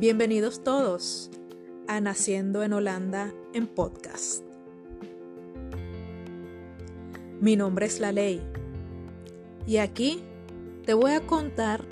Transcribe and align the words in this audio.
Bienvenidos 0.00 0.64
todos 0.64 1.30
a 1.86 2.00
Naciendo 2.00 2.62
en 2.62 2.72
Holanda 2.72 3.34
en 3.52 3.66
podcast. 3.66 4.42
Mi 7.38 7.54
nombre 7.54 7.84
es 7.84 8.00
La 8.00 8.10
Ley 8.10 8.40
y 9.66 9.76
aquí 9.76 10.22
te 10.86 10.94
voy 10.94 11.12
a 11.12 11.26
contar 11.26 11.84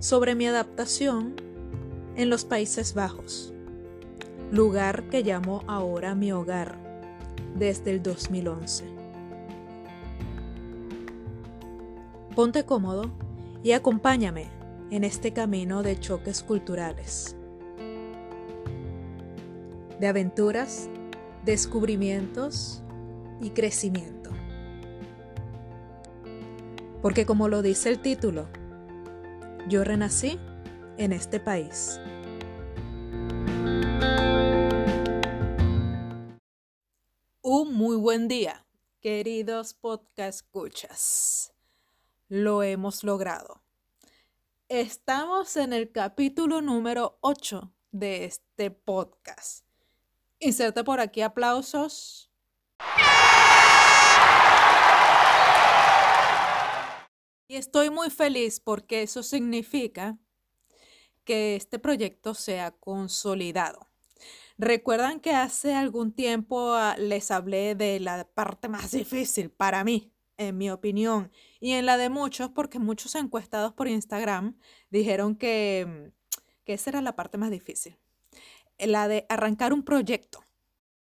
sobre 0.00 0.34
mi 0.34 0.48
adaptación 0.48 1.36
en 2.16 2.28
los 2.28 2.44
Países 2.44 2.92
Bajos, 2.92 3.54
lugar 4.50 5.04
que 5.04 5.22
llamo 5.22 5.62
ahora 5.68 6.16
mi 6.16 6.32
hogar 6.32 6.76
desde 7.54 7.92
el 7.92 8.02
2011. 8.02 8.84
Ponte 12.34 12.64
cómodo 12.64 13.12
y 13.62 13.70
acompáñame 13.70 14.48
en 14.90 15.04
este 15.04 15.32
camino 15.32 15.84
de 15.84 16.00
choques 16.00 16.42
culturales 16.42 17.36
de 20.00 20.06
aventuras, 20.06 20.88
descubrimientos 21.44 22.82
y 23.40 23.50
crecimiento. 23.50 24.30
Porque 27.02 27.26
como 27.26 27.48
lo 27.48 27.62
dice 27.62 27.90
el 27.90 28.00
título, 28.00 28.48
yo 29.68 29.84
renací 29.84 30.38
en 30.96 31.12
este 31.12 31.40
país. 31.40 32.00
Un 37.42 37.74
muy 37.74 37.96
buen 37.96 38.26
día, 38.26 38.66
queridos 39.00 39.74
podcast 39.74 40.40
escuchas. 40.40 41.52
Lo 42.28 42.62
hemos 42.62 43.04
logrado. 43.04 43.62
Estamos 44.68 45.56
en 45.56 45.74
el 45.74 45.92
capítulo 45.92 46.62
número 46.62 47.18
8 47.20 47.70
de 47.92 48.24
este 48.24 48.70
podcast. 48.70 49.63
Inserte 50.44 50.84
por 50.84 51.00
aquí 51.00 51.22
aplausos. 51.22 52.30
Y 57.48 57.56
estoy 57.56 57.88
muy 57.88 58.10
feliz 58.10 58.60
porque 58.60 59.00
eso 59.00 59.22
significa 59.22 60.18
que 61.24 61.56
este 61.56 61.78
proyecto 61.78 62.34
sea 62.34 62.72
consolidado. 62.72 63.88
Recuerdan 64.58 65.18
que 65.18 65.30
hace 65.32 65.72
algún 65.72 66.12
tiempo 66.12 66.74
ah, 66.74 66.94
les 66.98 67.30
hablé 67.30 67.74
de 67.74 67.98
la 67.98 68.28
parte 68.28 68.68
más 68.68 68.90
difícil 68.92 69.50
para 69.50 69.82
mí, 69.82 70.12
en 70.36 70.58
mi 70.58 70.68
opinión, 70.68 71.32
y 71.58 71.72
en 71.72 71.86
la 71.86 71.96
de 71.96 72.10
muchos, 72.10 72.50
porque 72.50 72.78
muchos 72.78 73.14
encuestados 73.14 73.72
por 73.72 73.88
Instagram 73.88 74.58
dijeron 74.90 75.36
que, 75.36 76.12
que 76.64 76.74
esa 76.74 76.90
era 76.90 77.00
la 77.00 77.16
parte 77.16 77.38
más 77.38 77.50
difícil 77.50 77.96
la 78.78 79.08
de 79.08 79.26
arrancar 79.28 79.72
un 79.72 79.82
proyecto, 79.82 80.44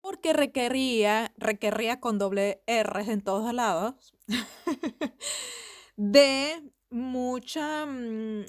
porque 0.02 0.33
requería, 0.33 1.33
requería 1.38 1.99
con 1.99 2.19
doble 2.19 2.61
R 2.67 3.11
en 3.11 3.22
todos 3.22 3.53
lados, 3.53 4.13
de 5.97 6.63
mucha, 6.89 7.85
mm, 7.85 8.45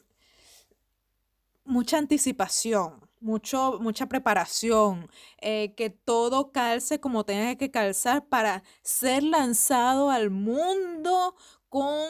mucha 1.64 1.98
anticipación, 1.98 3.08
mucho, 3.20 3.78
mucha 3.80 4.06
preparación, 4.06 5.08
eh, 5.40 5.74
que 5.76 5.90
todo 5.90 6.52
calce 6.52 7.00
como 7.00 7.24
tenga 7.24 7.56
que 7.56 7.70
calzar 7.70 8.26
para 8.28 8.62
ser 8.82 9.22
lanzado 9.22 10.10
al 10.10 10.30
mundo 10.30 11.34
con, 11.68 12.08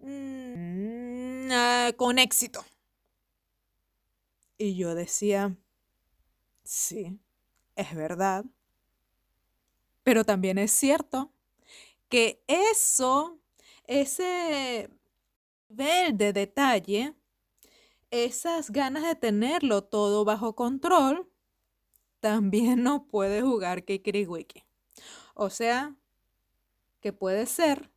mm, 0.00 1.48
ah, 1.52 1.92
con 1.96 2.18
éxito. 2.18 2.64
Y 4.58 4.76
yo 4.76 4.94
decía, 4.94 5.56
Sí, 6.72 7.20
es 7.76 7.94
verdad. 7.94 8.46
Pero 10.02 10.24
también 10.24 10.56
es 10.56 10.72
cierto 10.72 11.34
que 12.08 12.42
eso, 12.46 13.38
ese 13.86 14.88
nivel 15.68 16.16
de 16.16 16.32
detalle, 16.32 17.14
esas 18.10 18.70
ganas 18.70 19.04
de 19.04 19.16
tenerlo 19.16 19.84
todo 19.84 20.24
bajo 20.24 20.56
control, 20.56 21.30
también 22.20 22.82
no 22.84 23.06
puede 23.06 23.42
jugar 23.42 23.84
Kikiriwiki. 23.84 24.64
O 25.34 25.50
sea, 25.50 25.96
que 27.00 27.12
puede 27.12 27.46
ser 27.46 27.90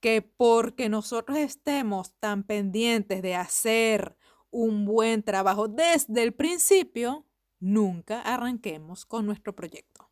que 0.00 0.22
porque 0.22 0.88
nosotros 0.90 1.38
estemos 1.38 2.14
tan 2.20 2.44
pendientes 2.44 3.22
de 3.22 3.36
hacer 3.36 4.16
un 4.50 4.84
buen 4.84 5.22
trabajo 5.22 5.68
desde 5.68 6.22
el 6.22 6.34
principio, 6.34 7.26
nunca 7.60 8.22
arranquemos 8.22 9.06
con 9.06 9.26
nuestro 9.26 9.54
proyecto. 9.54 10.10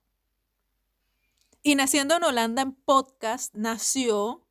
Y 1.63 1.75
Naciendo 1.75 2.17
en 2.17 2.25
Holanda 2.25 2.63
en 2.63 2.73
podcast 2.73 3.55
nació 3.55 4.47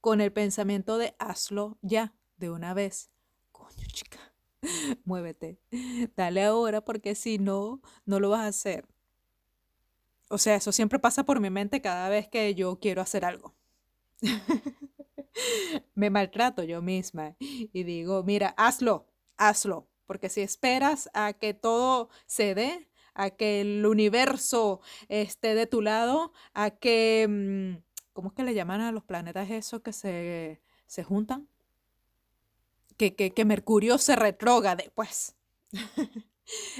con 0.00 0.20
el 0.20 0.32
pensamiento 0.32 0.98
de 0.98 1.16
hazlo 1.18 1.78
ya, 1.82 2.14
de 2.36 2.50
una 2.50 2.74
vez. 2.74 3.10
Coño, 3.50 3.86
chica, 3.88 4.20
muévete, 5.04 5.58
dale 6.14 6.44
ahora 6.44 6.84
porque 6.84 7.14
si 7.14 7.38
no, 7.38 7.80
no 8.04 8.20
lo 8.20 8.30
vas 8.30 8.40
a 8.40 8.46
hacer. 8.48 8.86
O 10.28 10.38
sea, 10.38 10.56
eso 10.56 10.70
siempre 10.72 10.98
pasa 10.98 11.24
por 11.24 11.40
mi 11.40 11.50
mente 11.50 11.80
cada 11.80 12.08
vez 12.08 12.28
que 12.28 12.54
yo 12.54 12.78
quiero 12.78 13.00
hacer 13.00 13.24
algo. 13.24 13.54
Me 15.94 16.10
maltrato 16.10 16.62
yo 16.62 16.82
misma 16.82 17.36
y 17.38 17.82
digo, 17.84 18.22
mira, 18.22 18.54
hazlo, 18.56 19.06
hazlo, 19.36 19.88
porque 20.06 20.28
si 20.28 20.40
esperas 20.40 21.10
a 21.14 21.32
que 21.32 21.54
todo 21.54 22.08
se 22.26 22.54
dé, 22.54 22.88
a 23.14 23.30
que 23.30 23.60
el 23.60 23.84
universo 23.86 24.80
esté 25.08 25.54
de 25.54 25.66
tu 25.66 25.80
lado, 25.80 26.32
a 26.54 26.70
que, 26.70 27.26
mm, 27.28 27.82
¿cómo 28.12 28.28
es 28.28 28.34
que 28.34 28.44
le 28.44 28.54
llaman 28.54 28.80
a 28.80 28.92
los 28.92 29.04
planetas 29.04 29.50
esos 29.50 29.82
que 29.82 29.92
se, 29.92 30.60
se 30.86 31.02
juntan? 31.04 31.48
Que, 32.96 33.14
que, 33.14 33.32
que 33.32 33.44
Mercurio 33.44 33.98
se 33.98 34.16
retroga 34.16 34.76
después. 34.76 35.34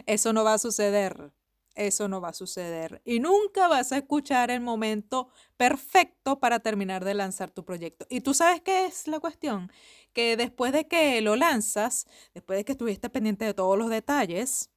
Eso 0.07 0.33
no 0.33 0.45
va 0.45 0.55
a 0.55 0.59
suceder. 0.59 1.33
Eso 1.77 2.09
no 2.09 2.23
va 2.23 2.31
a 2.31 2.33
suceder. 2.33 3.03
Y 3.05 3.21
nunca 3.21 3.69
vas 3.69 3.93
a 3.93 3.99
escuchar 3.99 4.51
el 4.51 4.63
momento 4.63 5.29
perfecto 5.59 6.41
para 6.41 6.61
terminar 6.61 7.05
de 7.05 7.13
lanzar 7.13 7.51
tu 7.51 7.67
proyecto. 7.67 8.07
Y 8.09 8.23
tú 8.23 8.33
sabes 8.33 8.63
qué 8.63 8.87
es 8.87 9.07
la 9.07 9.21
cuestión, 9.21 9.71
que 10.15 10.39
después 10.39 10.73
de 10.73 10.89
que 10.89 11.21
lo 11.21 11.37
lanzas, 11.37 12.07
después 12.33 12.59
de 12.59 12.65
que 12.65 12.73
estuviste 12.73 13.11
pendiente 13.11 13.45
de 13.45 13.53
todos 13.53 13.77
los 13.77 13.91
detalles, 13.91 14.71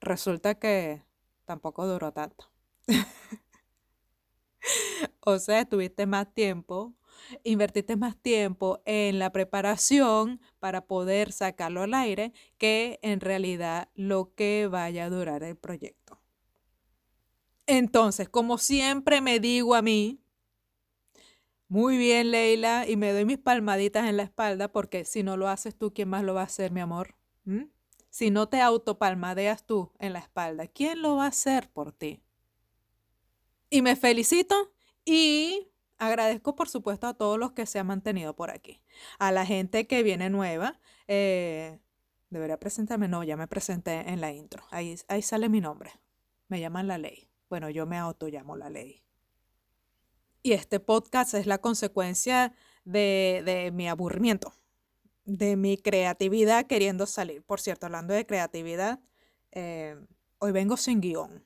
resulta 0.00 0.58
que 0.58 1.04
tampoco 1.44 1.86
duró 1.86 2.12
tanto. 2.12 2.50
o 5.20 5.38
sea, 5.38 5.64
tuviste 5.66 6.04
más 6.04 6.34
tiempo, 6.34 6.95
invertiste 7.44 7.96
más 7.96 8.16
tiempo 8.16 8.80
en 8.84 9.18
la 9.18 9.32
preparación 9.32 10.40
para 10.58 10.86
poder 10.86 11.32
sacarlo 11.32 11.82
al 11.82 11.94
aire 11.94 12.32
que 12.58 12.98
en 13.02 13.20
realidad 13.20 13.88
lo 13.94 14.34
que 14.34 14.68
vaya 14.70 15.06
a 15.06 15.10
durar 15.10 15.42
el 15.42 15.56
proyecto. 15.56 16.20
Entonces, 17.66 18.28
como 18.28 18.58
siempre 18.58 19.20
me 19.20 19.40
digo 19.40 19.74
a 19.74 19.82
mí, 19.82 20.20
muy 21.68 21.98
bien, 21.98 22.30
Leila, 22.30 22.88
y 22.88 22.96
me 22.96 23.12
doy 23.12 23.24
mis 23.24 23.38
palmaditas 23.38 24.08
en 24.08 24.16
la 24.16 24.22
espalda 24.22 24.70
porque 24.70 25.04
si 25.04 25.24
no 25.24 25.36
lo 25.36 25.48
haces 25.48 25.76
tú, 25.76 25.92
¿quién 25.92 26.08
más 26.08 26.22
lo 26.22 26.34
va 26.34 26.42
a 26.42 26.44
hacer, 26.44 26.70
mi 26.70 26.80
amor? 26.80 27.16
¿Mm? 27.44 27.64
Si 28.08 28.30
no 28.30 28.48
te 28.48 28.60
autopalmadeas 28.60 29.66
tú 29.66 29.92
en 29.98 30.12
la 30.12 30.20
espalda, 30.20 30.68
¿quién 30.68 31.02
lo 31.02 31.16
va 31.16 31.24
a 31.24 31.28
hacer 31.28 31.68
por 31.70 31.92
ti? 31.92 32.22
Y 33.68 33.82
me 33.82 33.96
felicito 33.96 34.72
y 35.04 35.68
agradezco, 35.98 36.54
por 36.54 36.68
supuesto, 36.68 37.06
a 37.06 37.14
todos 37.14 37.38
los 37.38 37.52
que 37.52 37.66
se 37.66 37.78
han 37.78 37.86
mantenido 37.86 38.34
por 38.34 38.50
aquí. 38.50 38.80
A 39.18 39.32
la 39.32 39.46
gente 39.46 39.86
que 39.86 40.02
viene 40.02 40.30
nueva, 40.30 40.80
eh, 41.08 41.80
debería 42.30 42.58
presentarme, 42.58 43.08
no, 43.08 43.24
ya 43.24 43.36
me 43.36 43.46
presenté 43.46 44.10
en 44.10 44.20
la 44.20 44.32
intro. 44.32 44.64
Ahí, 44.70 44.96
ahí 45.08 45.22
sale 45.22 45.48
mi 45.48 45.60
nombre. 45.60 45.92
Me 46.48 46.60
llaman 46.60 46.86
la 46.86 46.98
ley. 46.98 47.28
Bueno, 47.48 47.70
yo 47.70 47.86
me 47.86 47.96
auto 47.96 48.28
llamo 48.28 48.56
la 48.56 48.70
ley. 48.70 49.02
Y 50.42 50.52
este 50.52 50.78
podcast 50.78 51.34
es 51.34 51.46
la 51.46 51.58
consecuencia 51.58 52.54
de, 52.84 53.70
mi 53.74 53.88
aburrimiento, 53.88 54.54
de 55.24 55.56
mi 55.56 55.76
creatividad 55.76 56.66
queriendo 56.66 57.06
salir. 57.06 57.42
Por 57.42 57.60
cierto, 57.60 57.86
hablando 57.86 58.14
de 58.14 58.26
creatividad, 58.26 59.00
eh, 59.52 59.96
hoy 60.38 60.52
vengo 60.52 60.76
sin 60.76 61.00
guion. 61.00 61.42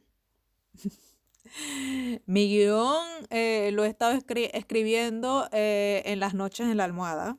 mi 2.27 2.49
guion 2.49 3.05
eh, 3.31 3.71
lo 3.73 3.85
he 3.85 3.89
estado 3.89 4.19
escribiendo 4.53 5.49
eh, 5.53 6.03
en 6.07 6.21
las 6.21 6.35
noches 6.35 6.67
en 6.67 6.77
la 6.77 6.85
almohada. 6.85 7.39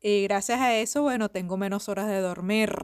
Y 0.00 0.22
gracias 0.24 0.60
a 0.60 0.76
eso, 0.76 1.02
bueno, 1.02 1.28
tengo 1.28 1.56
menos 1.56 1.88
horas 1.88 2.08
de 2.08 2.20
dormir. 2.20 2.74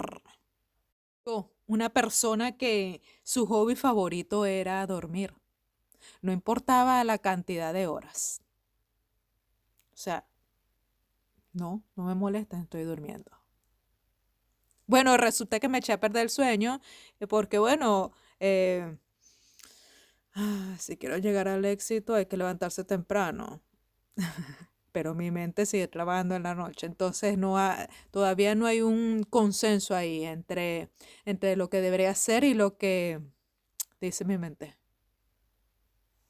una 1.67 1.89
persona 1.91 2.57
que 2.57 3.03
su 3.23 3.47
hobby 3.47 3.75
favorito 3.75 4.47
era 4.47 4.87
dormir. 4.87 5.35
No 6.23 6.33
importaba 6.33 7.03
la 7.05 7.19
cantidad 7.19 7.73
de 7.73 7.87
horas. 7.87 8.43
O 9.95 9.97
sea, 9.97 10.27
no, 11.53 11.83
no 11.97 12.05
me 12.05 12.15
molesta, 12.15 12.61
estoy 12.61 12.85
durmiendo. 12.85 13.31
Bueno, 14.87 15.17
resulta 15.17 15.59
que 15.59 15.69
me 15.69 15.79
eché 15.79 15.93
a 15.93 16.01
perder 16.01 16.25
el 16.25 16.31
sueño 16.31 16.81
eh, 17.19 17.27
porque, 17.27 17.59
bueno, 17.59 18.13
ah, 20.37 20.77
si 20.79 20.97
quiero 20.97 21.19
llegar 21.19 21.49
al 21.49 21.65
éxito 21.65 22.15
hay 22.15 22.27
que 22.27 22.37
levantarse 22.37 22.85
temprano. 22.85 23.63
Pero 24.93 25.15
mi 25.15 25.31
mente 25.31 25.67
sigue 25.67 25.89
trabajando 25.89 26.37
en 26.37 26.45
la 26.45 26.55
noche. 26.55 26.87
Entonces 26.87 27.37
no 27.37 27.57
todavía 28.11 28.55
no 28.55 28.67
hay 28.67 28.81
un 28.81 29.25
consenso 29.25 29.95
ahí 29.95 30.25
entre, 30.25 30.89
entre 31.25 31.57
lo 31.57 31.69
que 31.69 31.81
debería 31.81 32.11
hacer 32.11 32.45
y 32.45 32.55
lo 32.55 32.79
que 32.79 33.21
dice 34.01 34.25
mi 34.25 34.39
mente. 34.39 34.77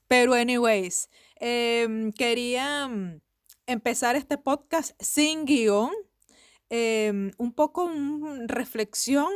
Pero 0.08 0.34
anyways, 0.34 1.10
em, 1.36 2.12
quería 2.12 2.88
mm, 2.88 3.20
empezar 3.66 4.16
este 4.16 4.38
podcast 4.38 5.00
sin 5.00 5.44
guion 5.44 5.90
Em, 6.68 7.30
un 7.38 7.52
poco 7.52 7.84
una 7.84 8.46
reflexión, 8.48 9.28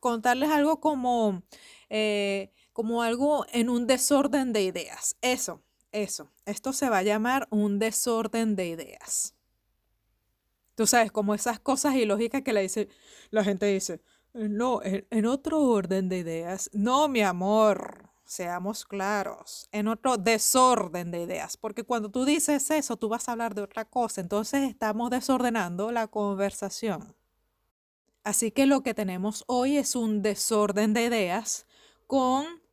contarles 0.00 0.50
algo 0.50 0.80
como, 0.80 1.42
eh, 1.88 2.52
como 2.74 3.02
algo 3.02 3.46
en 3.52 3.70
un 3.70 3.86
desorden 3.86 4.52
de 4.52 4.64
ideas. 4.64 5.16
Eso, 5.22 5.62
eso. 5.92 6.30
Esto 6.44 6.74
se 6.74 6.90
va 6.90 6.98
a 6.98 7.02
llamar 7.02 7.48
un 7.50 7.78
desorden 7.78 8.56
de 8.56 8.66
ideas. 8.66 9.34
Tú 10.74 10.86
sabes, 10.86 11.10
como 11.10 11.34
esas 11.34 11.58
cosas 11.58 11.94
ilógicas 11.94 12.42
que 12.42 12.52
la, 12.52 12.60
dice, 12.60 12.88
la 13.30 13.44
gente 13.44 13.64
dice, 13.64 14.02
no, 14.34 14.80
en 14.82 15.26
otro 15.26 15.62
orden 15.62 16.10
de 16.10 16.18
ideas. 16.18 16.68
No, 16.74 17.08
mi 17.08 17.22
amor 17.22 18.10
seamos 18.24 18.84
claros, 18.84 19.68
en 19.70 19.86
otro 19.86 20.16
desorden 20.16 21.10
de 21.10 21.22
ideas, 21.22 21.56
porque 21.56 21.84
cuando 21.84 22.10
tú 22.10 22.24
dices 22.24 22.70
eso, 22.70 22.96
tú 22.96 23.08
vas 23.08 23.28
a 23.28 23.32
hablar 23.32 23.54
de 23.54 23.62
otra 23.62 23.84
cosa, 23.84 24.20
entonces 24.20 24.68
estamos 24.68 25.10
desordenando 25.10 25.92
la 25.92 26.08
conversación. 26.08 27.14
Así 28.24 28.50
que 28.50 28.66
lo 28.66 28.82
que 28.82 28.94
tenemos 28.94 29.44
hoy 29.46 29.76
es 29.76 29.94
un 29.94 30.22
desorden 30.22 30.94
de 30.94 31.04
ideas 31.04 31.66
con, 32.06 32.63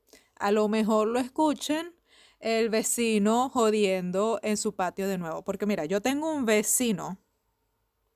a 0.42 0.52
lo 0.52 0.68
mejor 0.68 1.08
lo 1.08 1.20
escuchen, 1.20 1.96
el 2.40 2.70
vecino 2.70 3.50
jodiendo 3.50 4.40
en 4.44 4.58
su 4.58 4.76
patio 4.76 5.08
de 5.08 5.18
nuevo. 5.18 5.44
Porque 5.44 5.66
mira, 5.66 5.86
yo 5.86 6.02
tengo 6.02 6.34
un 6.34 6.46
vecino, 6.46 7.20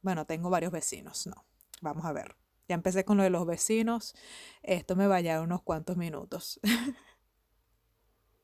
bueno, 0.02 0.26
tengo 0.26 0.50
varios 0.50 0.72
vecinos, 0.72 1.28
no, 1.28 1.46
vamos 1.82 2.06
a 2.06 2.12
ver. 2.12 2.36
Ya 2.68 2.74
empecé 2.74 3.06
con 3.06 3.18
lo 3.18 3.24
de 3.24 3.30
los 3.30 3.46
vecinos, 3.46 4.16
esto 4.64 4.96
me 4.96 5.06
va 5.06 5.18
a 5.18 5.22
llevar 5.22 5.42
unos 5.42 5.62
cuantos 5.62 5.98
minutos. 5.98 6.60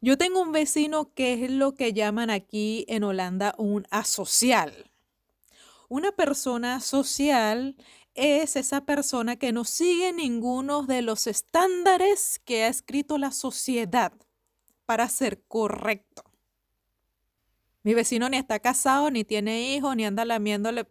Yo 0.03 0.17
tengo 0.17 0.41
un 0.41 0.51
vecino 0.51 1.13
que 1.13 1.33
es 1.45 1.51
lo 1.51 1.75
que 1.75 1.93
llaman 1.93 2.31
aquí 2.31 2.85
en 2.87 3.03
Holanda 3.03 3.53
un 3.57 3.85
asocial. 3.91 4.91
Una 5.89 6.11
persona 6.11 6.79
social 6.79 7.75
es 8.15 8.55
esa 8.55 8.85
persona 8.85 9.37
que 9.37 9.51
no 9.51 9.63
sigue 9.63 10.13
ninguno 10.13 10.83
de 10.83 11.01
los 11.01 11.27
estándares 11.27 12.39
que 12.45 12.63
ha 12.63 12.67
escrito 12.67 13.17
la 13.17 13.31
sociedad 13.31 14.13
para 14.85 15.07
ser 15.09 15.41
correcto. 15.47 16.23
Mi 17.83 17.93
vecino 17.93 18.29
ni 18.29 18.37
está 18.37 18.59
casado, 18.59 19.09
ni 19.09 19.23
tiene 19.23 19.75
hijos, 19.75 19.95
ni 19.95 20.05
anda 20.05 20.25
lamiéndole 20.25 20.87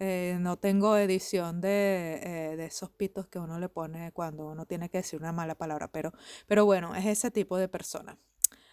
eh, 0.00 0.36
no 0.40 0.56
tengo 0.56 0.96
edición 0.96 1.60
de, 1.60 2.20
eh, 2.22 2.56
de, 2.56 2.66
esos 2.66 2.88
pitos 2.90 3.26
que 3.26 3.40
uno 3.40 3.58
le 3.58 3.68
pone 3.68 4.12
cuando 4.12 4.46
uno 4.46 4.64
tiene 4.64 4.88
que 4.88 4.98
decir 4.98 5.18
una 5.18 5.32
mala 5.32 5.56
palabra, 5.56 5.88
pero, 5.90 6.12
pero 6.46 6.64
bueno, 6.64 6.94
es 6.94 7.04
ese 7.04 7.32
tipo 7.32 7.56
de 7.56 7.66
persona. 7.66 8.16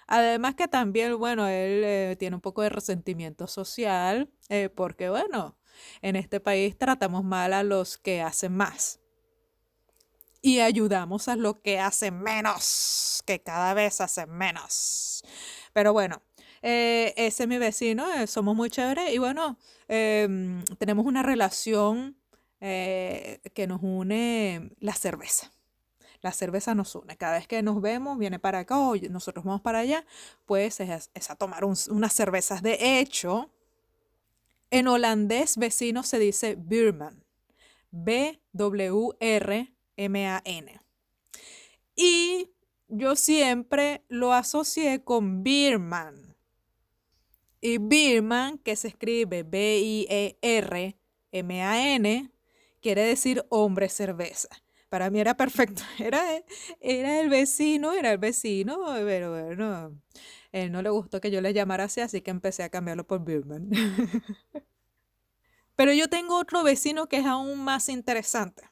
Además 0.05 0.53
que 0.53 0.67
también, 0.67 1.17
bueno, 1.17 1.47
él 1.47 1.81
eh, 1.83 2.15
tiene 2.19 2.35
un 2.35 2.41
poco 2.41 2.61
de 2.61 2.69
resentimiento 2.69 3.47
social, 3.47 4.29
porque 4.75 5.09
bueno, 5.09 5.57
en 6.01 6.15
este 6.15 6.39
país 6.39 6.77
tratamos 6.77 7.23
mal 7.23 7.53
a 7.53 7.63
los 7.63 7.97
que 7.97 8.21
hacen 8.21 8.55
más 8.55 8.99
y 10.41 10.59
ayudamos 10.59 11.27
a 11.27 11.35
los 11.35 11.57
que 11.57 11.79
hacen 11.79 12.21
menos, 12.21 13.23
que 13.25 13.41
cada 13.41 13.73
vez 13.73 13.99
hacen 13.99 14.29
menos. 14.29 15.23
Pero 15.73 15.91
bueno, 15.91 16.21
ese 16.61 17.43
es 17.43 17.47
mi 17.47 17.57
vecino, 17.57 18.05
somos 18.27 18.55
muy 18.55 18.69
chéveres 18.69 19.11
y 19.11 19.17
bueno, 19.17 19.57
Em, 19.87 20.63
tenemos 20.79 21.05
una 21.05 21.21
relación 21.23 22.17
eh, 22.59 23.39
que 23.53 23.67
nos 23.67 23.81
une 23.83 24.71
la 24.79 24.93
cerveza. 24.93 25.51
La 26.21 26.31
cerveza 26.31 26.73
nos 26.73 26.95
une. 26.95 27.17
Cada 27.17 27.37
vez 27.37 27.47
que 27.47 27.61
nos 27.61 27.81
vemos, 27.81 28.17
viene 28.17 28.39
para 28.39 28.59
acá 28.59 28.79
o 28.79 28.95
nosotros 29.09 29.45
vamos 29.45 29.61
para 29.61 29.79
allá, 29.79 30.05
pues 30.45 30.79
es, 30.79 31.11
a 31.29 31.35
tomar 31.35 31.63
unas 31.65 32.13
cervezas. 32.13 32.63
De 32.63 32.99
hecho, 32.99 33.51
en 34.71 34.87
holandés 34.87 35.57
vecino 35.57 36.03
se 36.03 36.19
dice 36.19 36.55
Birman. 36.57 37.23
B-W-R-M-A-N. 37.91 38.41
Y 41.95 42.49
yo 42.87 43.15
siempre 43.15 44.03
lo 44.09 44.33
asocié 44.33 45.03
con 45.03 45.43
Birman 45.43 46.35
y 47.65 47.79
Birman, 47.79 48.59
que 48.59 48.75
se 48.75 48.89
escribe 48.89 49.41
B-I-E-R-M-A-N, 49.41 50.11
quiere 52.79 53.01
decir 53.01 53.43
hombre 53.49 53.89
cerveza. 53.89 54.49
Para 54.87 55.09
mí 55.09 55.19
era 55.19 55.35
perfecto. 55.35 55.81
Era, 55.99 56.23
era 56.79 57.19
el 57.19 57.29
vecino, 57.29 57.93
era 57.93 58.11
el 58.11 58.19
vecino, 58.19 58.77
pero 59.03 59.31
bueno, 59.31 59.99
él 60.55 60.71
no 60.71 60.81
le 60.81 60.89
gustó 60.89 61.19
que 61.19 61.31
yo 61.31 61.41
le 61.41 61.53
llamara 61.53 61.83
así, 61.83 61.99
así 61.99 62.21
que 62.21 62.31
empecé 62.31 62.63
a 62.63 62.69
cambiarlo 62.69 63.05
por 63.05 63.25
Birman. 63.25 63.69
Pero 65.75 65.91
yo 65.91 66.07
tengo 66.07 66.39
otro 66.39 66.63
vecino 66.63 67.09
que 67.09 67.17
es 67.17 67.25
aún 67.25 67.61
más 67.61 67.89
interesante 67.89 68.63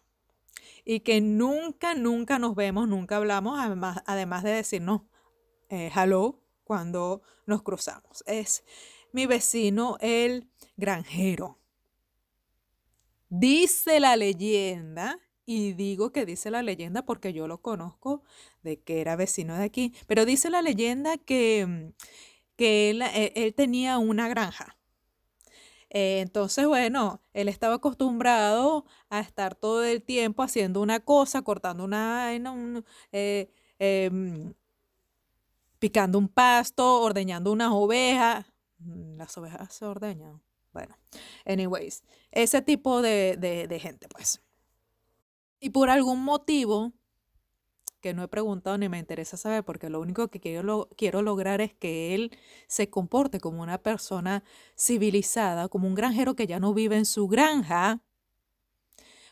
y 0.86 1.02
que 1.02 1.20
nunca, 1.20 1.94
nunca 1.94 2.40
nos 2.40 2.56
vemos, 2.56 2.88
nunca 2.88 3.18
hablamos, 3.18 3.60
además, 3.60 4.02
además 4.06 4.44
de 4.44 4.52
decirnos 4.52 5.02
eh, 5.68 5.92
hello 5.94 6.40
cuando 6.64 7.22
nos 7.46 7.64
cruzamos. 7.64 8.24
Es 8.28 8.64
mi 9.12 9.26
vecino 9.26 9.98
el 10.00 10.50
granjero. 10.78 11.60
Dice 13.28 14.00
la 14.00 14.16
leyenda, 14.16 15.20
y 15.46 15.74
digo 15.74 16.14
que 16.14 16.26
dice 16.26 16.50
la 16.50 16.64
leyenda 16.64 17.04
porque 17.04 17.34
yo 17.34 17.48
lo 17.48 17.62
conozco 17.62 18.24
de 18.64 18.80
que 18.82 19.02
era 19.02 19.16
vecino 19.16 19.56
de 19.58 19.64
aquí, 19.64 19.94
pero 20.08 20.26
dice 20.26 20.50
la 20.50 20.62
leyenda 20.62 21.18
que, 21.18 21.94
que 22.56 22.90
él, 22.90 23.02
e, 23.02 23.52
tenía 23.56 23.98
una 23.98 24.28
granja. 24.28 24.78
Eh, 25.90 26.22
entonces, 26.22 26.66
bueno, 26.68 27.22
él 27.34 27.48
estaba 27.48 27.76
acostumbrado 27.76 28.86
a 29.10 29.20
estar 29.20 29.56
todo 29.56 29.84
el 29.84 30.02
tiempo 30.04 30.42
haciendo 30.44 30.82
una 30.82 31.00
cosa, 31.02 31.44
cortando 31.44 31.84
una, 31.84 32.34
eh, 33.12 33.52
em, 33.80 34.54
picando 35.80 36.18
un 36.18 36.30
pasto, 36.30 37.02
ordeñando 37.02 37.52
unas 37.52 37.72
ovejas. 37.72 38.46
Mm, 38.80 39.18
las 39.18 39.38
ovejas 39.38 39.74
se 39.74 39.86
ordeñan. 39.86 40.42
Bueno, 40.74 40.98
anyways, 41.46 42.04
ese 42.32 42.62
tipo 42.62 43.02
de, 43.02 43.80
gente, 43.82 44.08
pues. 44.08 44.42
Y 45.60 45.70
por 45.70 45.90
algún 45.90 46.24
motivo, 46.24 46.94
que 48.04 48.14
no 48.14 48.22
he 48.22 48.28
preguntado 48.28 48.78
ni 48.78 48.90
me 48.90 49.00
interesa 49.00 49.38
saber, 49.38 49.64
porque 49.64 49.90
lo 49.90 50.02
único 50.02 50.28
que 50.28 50.42
quiero, 50.42 50.90
quiero 50.98 51.22
lograr 51.22 51.62
es 51.62 51.74
que 51.74 52.14
él 52.14 52.38
se 52.68 52.90
comporte 52.90 53.40
como 53.40 53.62
una 53.62 53.78
persona 53.78 54.44
civilizada, 54.78 55.70
como 55.70 55.88
un 55.88 55.96
granjero 55.96 56.36
que 56.36 56.46
ya 56.46 56.60
no 56.60 56.74
vive 56.74 56.98
en 56.98 57.06
su 57.06 57.30
granja. 57.30 58.02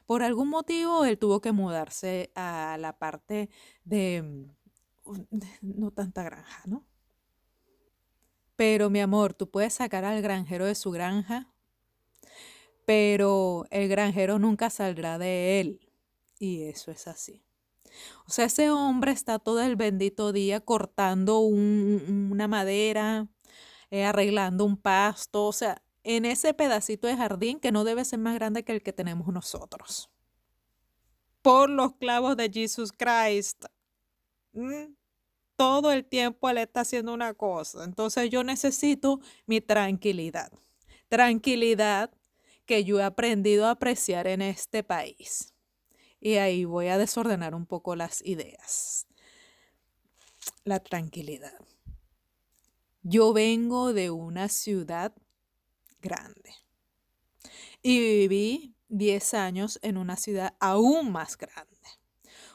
Por 0.05 0.23
algún 0.23 0.47
motivo, 0.47 1.03
él 1.03 1.17
tuvo 1.17 1.41
que 1.41 1.51
mudarse 1.51 2.31
a 2.33 2.77
la 2.79 2.97
parte 2.97 3.49
de 3.83 4.47
no 5.61 5.91
tanta 5.91 6.23
granja, 6.23 6.63
¿no? 6.65 6.85
Pero 8.55 8.89
mi 8.89 9.01
amor, 9.01 9.33
tú 9.33 9.49
puedes 9.49 9.73
sacar 9.73 10.05
al 10.05 10.21
granjero 10.21 10.65
de 10.65 10.75
su 10.75 10.91
granja, 10.91 11.51
pero 12.85 13.65
el 13.69 13.89
granjero 13.89 14.39
nunca 14.39 14.69
saldrá 14.69 15.17
de 15.17 15.59
él. 15.59 15.89
Y 16.39 16.63
eso 16.63 16.89
es 16.89 17.07
así. 17.07 17.43
O 18.25 18.31
sea, 18.31 18.45
ese 18.45 18.69
hombre 18.69 19.12
está 19.12 19.39
todo 19.39 19.62
el 19.62 19.75
bendito 19.75 20.31
día 20.31 20.60
cortando 20.62 21.39
una 21.39 22.48
madera, 22.48 23.27
eh, 23.89 24.05
arreglando 24.05 24.65
un 24.65 24.77
pasto, 24.77 25.45
o 25.48 25.53
sea, 25.53 25.81
en 26.03 26.25
ese 26.25 26.53
pedacito 26.53 27.07
de 27.07 27.17
jardín 27.17 27.60
que 27.60 27.71
no 27.71 27.83
debe 27.83 28.05
ser 28.05 28.19
más 28.19 28.36
grande 28.36 28.63
que 28.63 28.71
el 28.71 28.81
que 28.81 28.93
tenemos 28.93 29.27
nosotros. 29.27 30.10
Por 31.41 31.69
los 31.69 31.95
clavos 31.95 32.38
de 32.38 32.50
Jesus 32.51 32.91
Christ. 32.91 33.65
Mm, 34.53 34.93
todo 35.55 35.91
el 35.91 36.05
tiempo 36.05 36.50
él 36.50 36.57
está 36.57 36.81
haciendo 36.81 37.13
una 37.13 37.33
cosa. 37.33 37.83
Entonces 37.83 38.29
yo 38.29 38.43
necesito 38.43 39.19
mi 39.45 39.62
tranquilidad. 39.62 40.51
Tranquilidad 41.07 42.12
que 42.65 42.83
yo 42.83 43.00
he 43.00 43.03
aprendido 43.03 43.65
a 43.65 43.71
apreciar 43.71 44.27
en 44.27 44.41
este 44.41 44.83
país. 44.83 45.50
Y 46.21 46.35
ahí 46.35 46.63
voy 46.63 46.87
a 46.87 46.97
desordenar 46.97 47.55
un 47.55 47.65
poco 47.65 47.95
las 47.95 48.23
ideas. 48.23 49.07
La 50.63 50.79
tranquilidad. 50.79 51.59
Yo 53.01 53.33
vengo 53.33 53.91
de 53.91 54.11
una 54.11 54.47
ciudad 54.47 55.13
grande 55.99 56.53
y 57.81 57.99
viví 57.99 58.75
10 58.89 59.33
años 59.33 59.79
en 59.81 59.97
una 59.97 60.15
ciudad 60.15 60.55
aún 60.59 61.11
más 61.11 61.37
grande. 61.37 61.77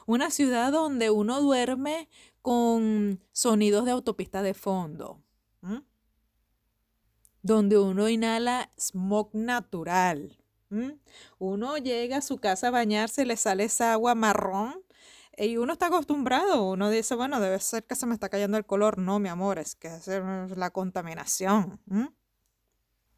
Una 0.05 0.29
ciudad 0.31 0.71
donde 0.71 1.09
uno 1.09 1.41
duerme 1.41 2.07
con 2.41 3.21
sonidos 3.33 3.83
de 3.83 3.91
autopista 3.91 4.41
de 4.41 4.53
fondo. 4.53 5.21
Donde 7.41 7.77
uno 7.77 8.07
inhala 8.07 8.71
smog 8.77 9.31
natural. 9.33 10.37
Uno 11.39 11.77
llega 11.77 12.17
a 12.17 12.21
su 12.21 12.37
casa 12.37 12.67
a 12.67 12.71
bañarse, 12.71 13.25
le 13.25 13.37
sale 13.37 13.65
esa 13.65 13.93
agua 13.93 14.15
marrón 14.15 14.83
y 15.37 15.57
uno 15.57 15.73
está 15.73 15.87
acostumbrado. 15.87 16.69
Uno 16.69 16.89
dice, 16.89 17.15
bueno, 17.15 17.39
debe 17.39 17.59
ser 17.59 17.85
que 17.85 17.95
se 17.95 18.05
me 18.05 18.13
está 18.13 18.29
cayendo 18.29 18.57
el 18.57 18.65
color. 18.65 18.97
No, 18.97 19.19
mi 19.19 19.29
amor, 19.29 19.59
es 19.59 19.75
que 19.75 19.87
es 19.87 20.07
la 20.57 20.71
contaminación. 20.71 21.79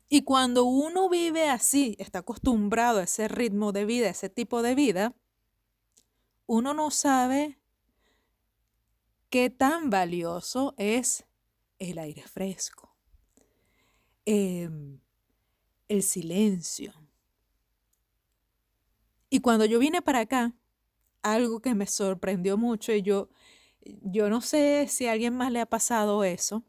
Y 0.10 0.24
cuando 0.24 0.66
uno 0.66 1.08
vive 1.08 1.50
así, 1.50 1.96
está 2.00 2.20
acostumbrado 2.20 3.00
a 3.00 3.04
ese 3.04 3.28
ritmo 3.28 3.72
de 3.72 3.86
vida, 3.86 4.10
ese 4.10 4.30
tipo 4.30 4.62
de 4.62 4.76
vida, 4.76 5.16
uno 6.48 6.74
no 6.74 6.90
sabe 6.90 7.60
qué 9.30 9.52
tan 9.52 9.92
valioso 9.92 10.74
es 10.78 11.26
el 11.78 12.00
aire 12.00 12.24
fresco, 12.24 12.96
em, 14.26 15.00
el 15.88 16.02
silencio. 16.04 16.94
Y 19.30 19.42
cuando 19.42 19.66
yo 19.66 19.80
vine 19.80 20.02
para 20.02 20.22
acá, 20.22 20.54
algo 21.22 21.62
que 21.62 21.76
me 21.76 21.86
sorprendió 21.86 22.58
mucho 22.58 22.94
y 22.94 23.02
yo, 23.02 23.30
yo 23.82 24.30
no 24.30 24.42
sé 24.42 24.88
si 24.88 25.08
a 25.08 25.12
alguien 25.12 25.36
más 25.36 25.52
le 25.52 25.62
ha 25.62 25.66
pasado 25.66 26.24
eso, 26.24 26.64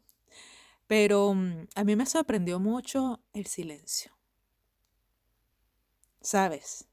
pero 0.87 1.33
mm, 1.33 1.67
a 1.75 1.83
mí 1.83 1.95
me 1.95 2.05
sorprendió 2.05 2.59
mucho 2.59 3.23
el 3.33 3.45
silencio. 3.47 4.11
¿Sabes? 6.21 6.87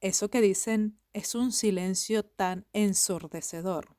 Eso 0.00 0.28
que 0.28 0.40
dicen 0.40 0.98
es 1.14 1.34
un 1.34 1.52
silencio 1.52 2.24
tan 2.24 2.66
ensordecedor. 2.72 3.96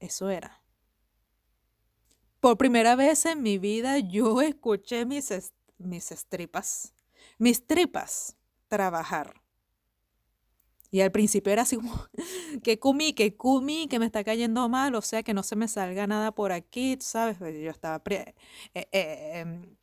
Eso 0.00 0.28
era. 0.28 0.62
Por 2.40 2.58
primera 2.58 2.94
vez 2.94 3.24
en 3.24 3.42
mi 3.42 3.56
vida 3.56 3.98
yo 4.00 4.40
escuché 4.42 5.06
mis, 5.06 5.32
mis 5.78 6.12
estripas, 6.12 6.92
mis 7.38 7.66
tripas 7.66 8.36
trabajar. 8.68 9.43
Y 10.94 11.00
al 11.00 11.10
principio 11.10 11.52
era 11.52 11.62
así 11.62 11.74
como, 11.74 12.06
que 12.62 12.78
comí, 12.78 13.14
que 13.14 13.36
comí, 13.36 13.88
que 13.88 13.98
me 13.98 14.06
está 14.06 14.22
cayendo 14.22 14.68
mal, 14.68 14.94
o 14.94 15.02
sea, 15.02 15.24
que 15.24 15.34
no 15.34 15.42
se 15.42 15.56
me 15.56 15.66
salga 15.66 16.06
nada 16.06 16.30
por 16.30 16.52
aquí, 16.52 16.96
¿sabes? 17.00 17.36
Pues 17.36 17.60
yo 17.60 17.68
estaba 17.68 18.00
eh, 18.08 18.34
eh, 18.74 19.40
em, 19.40 19.76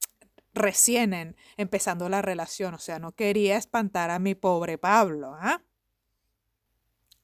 recién 0.54 1.36
empezando 1.58 2.08
la 2.08 2.22
relación, 2.22 2.76
o 2.76 2.80
sea, 2.80 2.98
no 3.00 3.12
quería 3.12 3.58
espantar 3.58 4.10
a 4.10 4.20
mi 4.20 4.36
pobre 4.36 4.78
Pablo, 4.78 5.36
¿ah? 5.36 5.62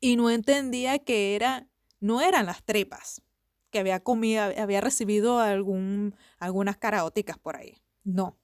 Y 0.01 0.17
no 0.17 0.31
entendía 0.31 0.99
que 0.99 1.37
era, 1.37 1.69
no 2.01 2.19
eran 2.19 2.45
las 2.45 2.63
tripas, 2.63 3.21
que 3.69 3.79
había 3.79 4.01
comido, 4.01 4.51
había 4.57 4.81
recibido 4.81 5.39
algún, 5.39 6.13
algunas 6.39 6.75
caraóticas 6.75 7.37
por 7.37 7.55
ahí. 7.55 7.81
No. 8.03 8.37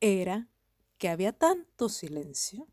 Era 0.00 0.48
que 0.96 1.10
había 1.10 1.34
tanto 1.34 1.90
silencio 1.90 2.66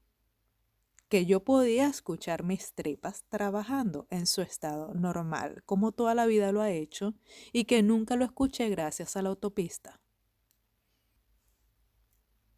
que 1.10 1.26
yo 1.26 1.44
podía 1.44 1.88
escuchar 1.88 2.44
mis 2.44 2.74
tripas 2.74 3.24
trabajando 3.30 4.08
en 4.10 4.28
su 4.28 4.42
estado 4.42 4.94
normal, 4.94 5.64
como 5.66 5.92
toda 5.92 6.14
la 6.16 6.26
vida 6.26 6.52
lo 6.52 6.62
ha 6.62 6.72
hecho, 6.72 7.14
y 7.54 7.66
que 7.66 7.82
nunca 7.82 8.16
lo 8.16 8.26
escuché 8.26 8.70
gracias 8.70 9.16
a 9.16 9.22
la 9.22 9.30
autopista. 9.30 10.02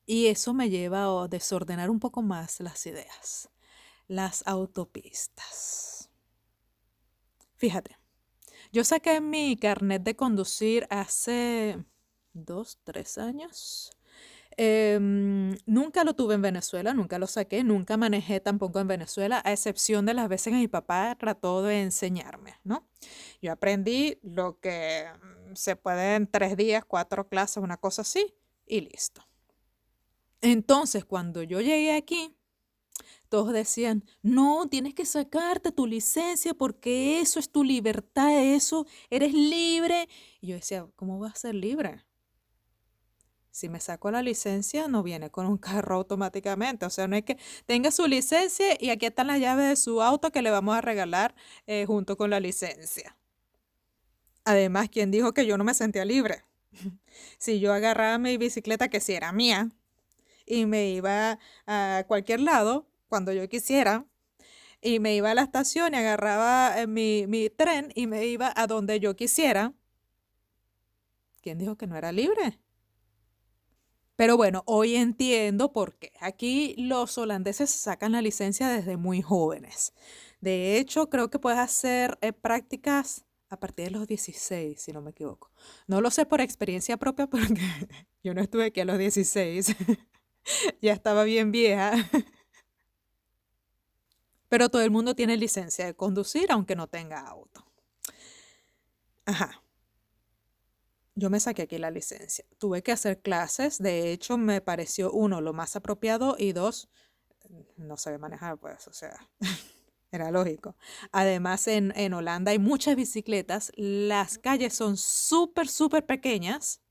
Y 0.06 0.26
eso 0.28 0.56
me 0.56 0.72
lleva 0.72 1.04
a 1.24 1.28
desordenar 1.28 1.92
un 1.92 2.00
poco 2.00 2.24
más 2.24 2.60
las 2.62 2.86
ideas. 2.88 3.50
Las 4.08 4.42
autopistas. 4.48 6.10
Fíjate, 7.58 7.96
yo 8.72 8.84
saqué 8.84 9.22
mi 9.22 9.56
carnet 9.56 10.02
de 10.02 10.16
conducir 10.16 10.88
hace 10.90 11.86
dos, 12.34 12.80
tres 12.84 13.20
años. 13.20 13.92
Em, 14.62 15.56
nunca 15.66 16.04
lo 16.04 16.16
tuve 16.16 16.36
en 16.36 16.42
Venezuela, 16.42 16.94
nunca 16.94 17.18
lo 17.18 17.28
saqué, 17.28 17.64
nunca 17.64 17.96
manejé 17.96 18.42
tampoco 18.42 18.82
en 18.82 18.90
Venezuela, 18.90 19.42
a 19.46 19.54
excepción 19.54 20.06
de 20.06 20.14
las 20.14 20.28
veces 20.28 20.52
que 20.52 20.60
mi 20.60 20.68
papá 20.68 21.16
trató 21.18 21.64
de 21.64 21.82
enseñarme, 21.82 22.56
¿no? 22.66 22.86
Yo 23.42 23.54
aprendí 23.54 24.20
lo 24.22 24.60
que 24.60 25.06
mm, 25.50 25.56
se 25.56 25.78
puede 25.78 26.16
en 26.16 26.28
tres 26.28 26.58
días, 26.58 26.84
cuatro 26.84 27.30
clases, 27.30 27.64
una 27.64 27.78
cosa 27.78 28.02
así, 28.02 28.36
y 28.66 28.82
listo. 28.82 29.26
Entonces, 30.42 31.06
cuando 31.06 31.42
yo 31.42 31.62
llegué 31.62 31.96
aquí, 31.96 32.36
todos 33.30 33.54
decían, 33.54 34.04
no, 34.24 34.68
tienes 34.70 34.94
que 34.94 35.06
sacarte 35.06 35.72
tu 35.72 35.88
licencia 35.88 36.54
porque 36.54 37.22
eso 37.22 37.40
es 37.40 37.50
tu 37.50 37.64
libertad, 37.64 38.38
eso, 38.38 38.86
eres 39.10 39.34
libre. 39.34 40.10
Y 40.42 40.48
yo 40.48 40.56
decía, 40.56 40.86
¿cómo 40.98 41.18
voy 41.18 41.30
a 41.30 41.36
ser 41.36 41.56
libre? 41.56 42.04
Si 43.52 43.68
me 43.68 43.80
saco 43.80 44.12
la 44.12 44.22
licencia, 44.22 44.88
no 44.88 45.04
viene 45.04 45.32
con 45.32 45.48
un 45.48 45.58
carro 45.58 45.96
automáticamente. 45.96 46.86
O 46.86 46.90
sea, 46.90 47.08
no 47.08 47.16
es 47.16 47.24
que 47.24 47.38
tenga 47.66 47.92
su 47.92 48.08
licencia 48.08 48.78
y 48.80 48.90
aquí 48.90 49.08
están 49.08 49.28
las 49.28 49.40
llaves 49.40 49.70
de 49.70 49.76
su 49.76 50.02
auto 50.02 50.32
que 50.32 50.42
le 50.42 50.52
vamos 50.52 50.76
a 50.76 50.82
regalar 50.82 51.36
eh, 51.66 51.86
junto 51.86 52.16
con 52.16 52.30
la 52.30 52.40
licencia. 52.40 53.18
Además, 54.46 54.90
¿quién 54.90 55.12
dijo 55.12 55.34
que 55.34 55.46
yo 55.46 55.58
no 55.58 55.64
me 55.64 55.74
sentía 55.74 56.06
libre? 56.06 56.44
si 57.38 57.60
yo 57.60 57.74
agarraba 57.74 58.18
mi 58.18 58.38
bicicleta, 58.38 58.88
que 58.88 59.00
si 59.00 59.14
era 59.14 59.32
mía, 59.32 59.70
y 60.46 60.66
me 60.66 60.90
iba 60.90 61.40
a 61.68 62.04
cualquier 62.08 62.40
lado 62.40 62.88
cuando 63.08 63.34
yo 63.34 63.48
quisiera, 63.50 64.06
y 64.82 65.00
me 65.00 65.16
iba 65.16 65.32
a 65.32 65.36
la 65.36 65.42
estación 65.42 65.94
y 65.94 65.98
agarraba 65.98 66.80
eh, 66.80 66.88
mi, 66.88 67.26
mi 67.28 67.50
tren 67.50 67.92
y 67.96 68.08
me 68.08 68.26
iba 68.28 68.54
a 68.56 68.66
donde 68.68 69.00
yo 69.00 69.16
quisiera, 69.16 69.74
¿quién 71.42 71.58
dijo 71.58 71.76
que 71.76 71.88
no 71.88 71.98
era 71.98 72.12
libre? 72.12 72.60
Pero 74.20 74.36
bueno, 74.36 74.64
hoy 74.66 74.98
entiendo 74.98 75.72
por 75.72 75.96
qué. 75.96 76.12
Aquí 76.20 76.76
los 76.78 77.18
holandeses 77.18 77.70
sacan 77.70 78.12
la 78.12 78.22
licencia 78.22 78.68
desde 78.68 78.98
muy 78.98 79.22
jóvenes. 79.22 79.94
De 80.42 80.78
hecho, 80.78 81.10
creo 81.10 81.30
que 81.30 81.40
puedes 81.40 81.58
hacer 81.58 82.18
eh, 82.20 82.34
prácticas 82.34 83.24
a 83.48 83.58
partir 83.62 83.86
de 83.86 83.92
los 83.92 84.08
16, 84.10 84.82
si 84.82 84.92
no 84.92 85.02
me 85.02 85.12
equivoco. 85.12 85.54
No 85.88 86.02
lo 86.02 86.12
sé 86.12 86.26
por 86.26 86.42
experiencia 86.42 86.98
propia 86.98 87.28
porque 87.30 87.62
yo 88.22 88.34
no 88.34 88.42
estuve 88.42 88.66
aquí 88.66 88.82
a 88.82 88.86
los 88.86 88.98
16. 88.98 89.74
ya 90.82 90.92
estaba 90.92 91.24
bien 91.24 91.54
vieja. 91.54 91.94
Pero 94.50 94.68
todo 94.68 94.82
el 94.82 94.92
mundo 94.92 95.16
tiene 95.16 95.38
licencia 95.38 95.86
de 95.86 95.96
conducir 95.96 96.52
aunque 96.52 96.76
no 96.76 96.88
tenga 96.88 97.22
auto. 97.22 97.66
Ajá 99.26 99.59
yo 101.20 101.30
me 101.30 101.40
saqué 101.40 101.64
aquí 101.64 101.78
la 101.78 101.92
licencia. 101.92 102.46
Tuve 102.58 102.82
que 102.82 102.92
hacer 102.92 103.22
clases, 103.22 103.78
de 103.78 104.12
hecho 104.12 104.38
me 104.38 104.62
pareció 104.62 105.12
uno 105.12 105.42
lo 105.42 105.54
más 105.54 105.76
apropiado 105.76 106.36
y 106.38 106.54
dos, 106.54 106.90
no 107.78 107.98
sabía 107.98 108.20
manejar, 108.20 108.58
pues, 108.58 108.88
o 108.88 108.94
sea, 108.94 109.18
era 110.12 110.32
lógico. 110.32 110.76
Además, 111.12 111.68
en, 111.68 111.94
en 111.96 112.14
Holanda 112.14 112.52
hay 112.52 112.60
muchas 112.60 112.96
bicicletas, 112.96 113.72
las 113.76 114.38
calles 114.38 114.74
son 114.74 114.98
súper, 114.98 115.68
súper 115.68 116.06
pequeñas 116.06 116.82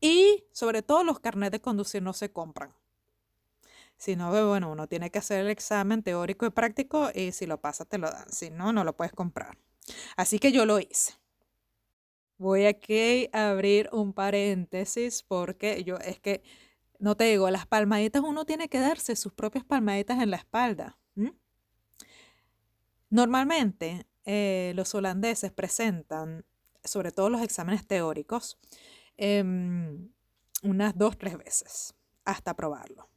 y 0.00 0.44
sobre 0.52 0.82
todo 0.82 1.02
los 1.02 1.20
carnets 1.20 1.52
de 1.52 1.60
conducir 1.60 2.02
no 2.02 2.12
se 2.12 2.30
compran. 2.30 2.74
Si 3.96 4.16
no, 4.16 4.30
bueno, 4.48 4.70
uno 4.70 4.88
tiene 4.88 5.10
que 5.10 5.18
hacer 5.18 5.40
el 5.40 5.50
examen 5.50 6.02
teórico 6.02 6.44
y 6.44 6.50
práctico 6.50 7.10
y 7.14 7.32
si 7.32 7.46
lo 7.46 7.60
pasa 7.60 7.84
te 7.84 7.98
lo 7.98 8.10
dan, 8.10 8.30
si 8.30 8.50
no, 8.50 8.72
no 8.72 8.84
lo 8.84 8.96
puedes 8.96 9.12
comprar. 9.12 9.56
Así 10.16 10.38
que 10.38 10.52
yo 10.52 10.66
lo 10.66 10.78
hice. 10.78 11.14
Voy 12.36 12.66
aquí 12.66 13.28
a 13.32 13.50
abrir 13.50 13.88
un 13.92 14.12
paréntesis 14.12 15.22
porque 15.22 15.84
yo 15.84 15.96
es 15.98 16.18
que, 16.18 16.42
no 16.98 17.16
te 17.16 17.24
digo, 17.24 17.48
las 17.50 17.66
palmaditas 17.66 18.22
uno 18.22 18.44
tiene 18.44 18.68
que 18.68 18.80
darse 18.80 19.14
sus 19.16 19.32
propias 19.32 19.64
palmaditas 19.64 20.20
en 20.20 20.30
la 20.30 20.36
espalda. 20.36 20.98
Normalmente 23.10 24.06
eh, 24.24 24.72
los 24.74 24.92
holandeses 24.94 25.52
presentan, 25.52 26.44
sobre 26.82 27.12
todo 27.12 27.30
los 27.30 27.42
exámenes 27.42 27.86
teóricos, 27.86 28.58
em, 29.16 30.10
unas 30.64 30.98
dos, 30.98 31.16
tres 31.16 31.38
veces 31.38 31.94
hasta 32.24 32.54
probarlo. 32.54 33.08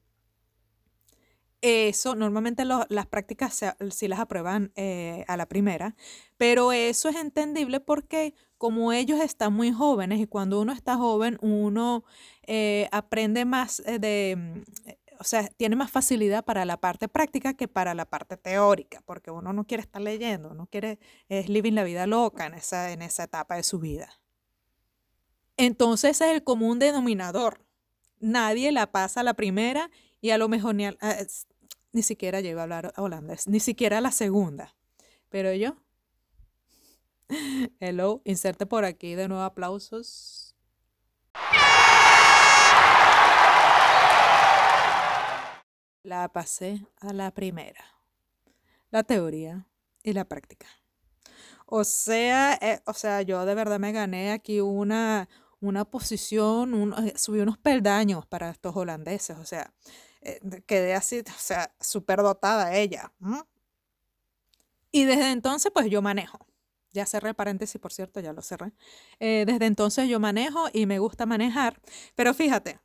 Eso, 1.61 2.15
normalmente 2.15 2.65
las 2.65 3.07
prácticas 3.07 3.63
sí 3.89 4.07
las 4.07 4.19
aprueban 4.19 4.71
eh, 4.75 5.25
a 5.27 5.37
la 5.37 5.47
primera, 5.47 5.95
pero 6.37 6.71
eso 6.71 7.09
es 7.09 7.15
entendible 7.15 7.79
porque 7.79 8.35
como 8.59 8.93
ellos 8.93 9.19
están 9.19 9.53
muy 9.53 9.71
jóvenes 9.71 10.19
y 10.19 10.27
cuando 10.27 10.61
uno 10.61 10.71
está 10.71 10.97
joven, 10.97 11.37
uno 11.41 12.03
eh, 12.43 12.87
aprende 12.91 13.45
más 13.45 13.81
eh, 13.87 13.97
de, 13.97 14.35
mm, 14.37 14.61
o 15.19 15.23
sea, 15.23 15.47
tiene 15.47 15.75
más 15.75 15.89
facilidad 15.89 16.45
para 16.45 16.63
la 16.63 16.77
parte 16.77 17.07
práctica 17.07 17.55
que 17.55 17.67
para 17.67 17.95
la 17.95 18.05
parte 18.05 18.37
teórica, 18.37 19.01
porque 19.05 19.31
uno 19.31 19.51
no 19.51 19.65
quiere 19.65 19.81
estar 19.81 20.01
leyendo, 20.01 20.49
uno 20.49 20.67
quiere, 20.67 20.99
es 21.27 21.49
living 21.49 21.73
la 21.73 21.83
vida 21.83 22.05
loca 22.05 22.45
en 22.45 22.53
esa, 22.53 22.91
en 22.91 23.01
esa 23.01 23.23
etapa 23.23 23.55
de 23.55 23.63
su 23.63 23.79
vida. 23.79 24.09
Entonces 25.57 26.21
es 26.21 26.27
el 26.29 26.43
común 26.43 26.77
denominador. 26.77 27.65
Nadie 28.19 28.71
la 28.71 28.91
pasa 28.91 29.21
a 29.21 29.23
la 29.23 29.33
primera 29.33 29.89
Y 30.21 30.31
a 30.31 30.37
lo 30.37 30.47
mejor 30.47 30.75
ni, 30.75 30.85
ni 31.91 32.03
siquiera 32.03 32.41
llego 32.41 32.59
a 32.59 32.63
hablar 32.63 32.93
holandés, 32.97 33.47
ni 33.47 33.59
siquiera 33.59 34.01
la 34.01 34.11
segunda. 34.11 34.75
Pero 35.29 35.53
yo, 35.53 35.75
hello, 37.79 38.21
inserte 38.25 38.65
por 38.65 38.85
aquí 38.85 39.15
de 39.15 39.27
nuevo 39.27 39.43
aplausos. 39.43 40.55
La 46.03 46.29
pasé 46.31 46.85
a 47.01 47.11
la 47.11 47.31
primera, 47.31 47.83
la 48.91 49.03
teoría 49.03 49.67
y 50.03 50.13
la 50.13 50.25
práctica. 50.25 50.67
O 51.65 51.83
sea, 51.83 52.57
eh, 52.61 52.79
o 52.85 52.93
sea, 52.93 53.21
yo 53.23 53.45
de 53.45 53.53
verdad 53.53 53.77
me 53.77 53.91
gané 53.91 54.31
aquí 54.31 54.61
una, 54.61 55.27
una 55.59 55.85
posición, 55.85 56.93
eh, 57.05 57.13
subí 57.17 57.39
unos 57.39 57.57
peldaños 57.57 58.25
para 58.25 58.49
estos 58.49 58.75
holandeses, 58.75 59.37
o 59.37 59.45
sea, 59.45 59.73
eh, 60.21 60.39
quedé 60.65 60.93
así, 60.95 61.19
o 61.19 61.39
sea, 61.39 61.73
súper 61.79 62.21
dotada 62.21 62.75
ella. 62.75 63.13
Y 64.91 65.05
desde 65.05 65.31
entonces, 65.31 65.71
pues 65.73 65.89
yo 65.89 66.01
manejo. 66.01 66.39
Ya 66.91 67.05
cerré 67.05 67.33
paréntesis, 67.33 67.79
por 67.79 67.93
cierto, 67.93 68.19
ya 68.19 68.33
lo 68.33 68.41
cerré. 68.41 68.71
desde 69.19 69.65
entonces 69.65 70.09
yo 70.09 70.19
manejo 70.19 70.67
y 70.73 70.85
me 70.85 70.99
gusta 70.99 71.25
manejar, 71.25 71.79
pero 72.15 72.33
fíjate, 72.33 72.79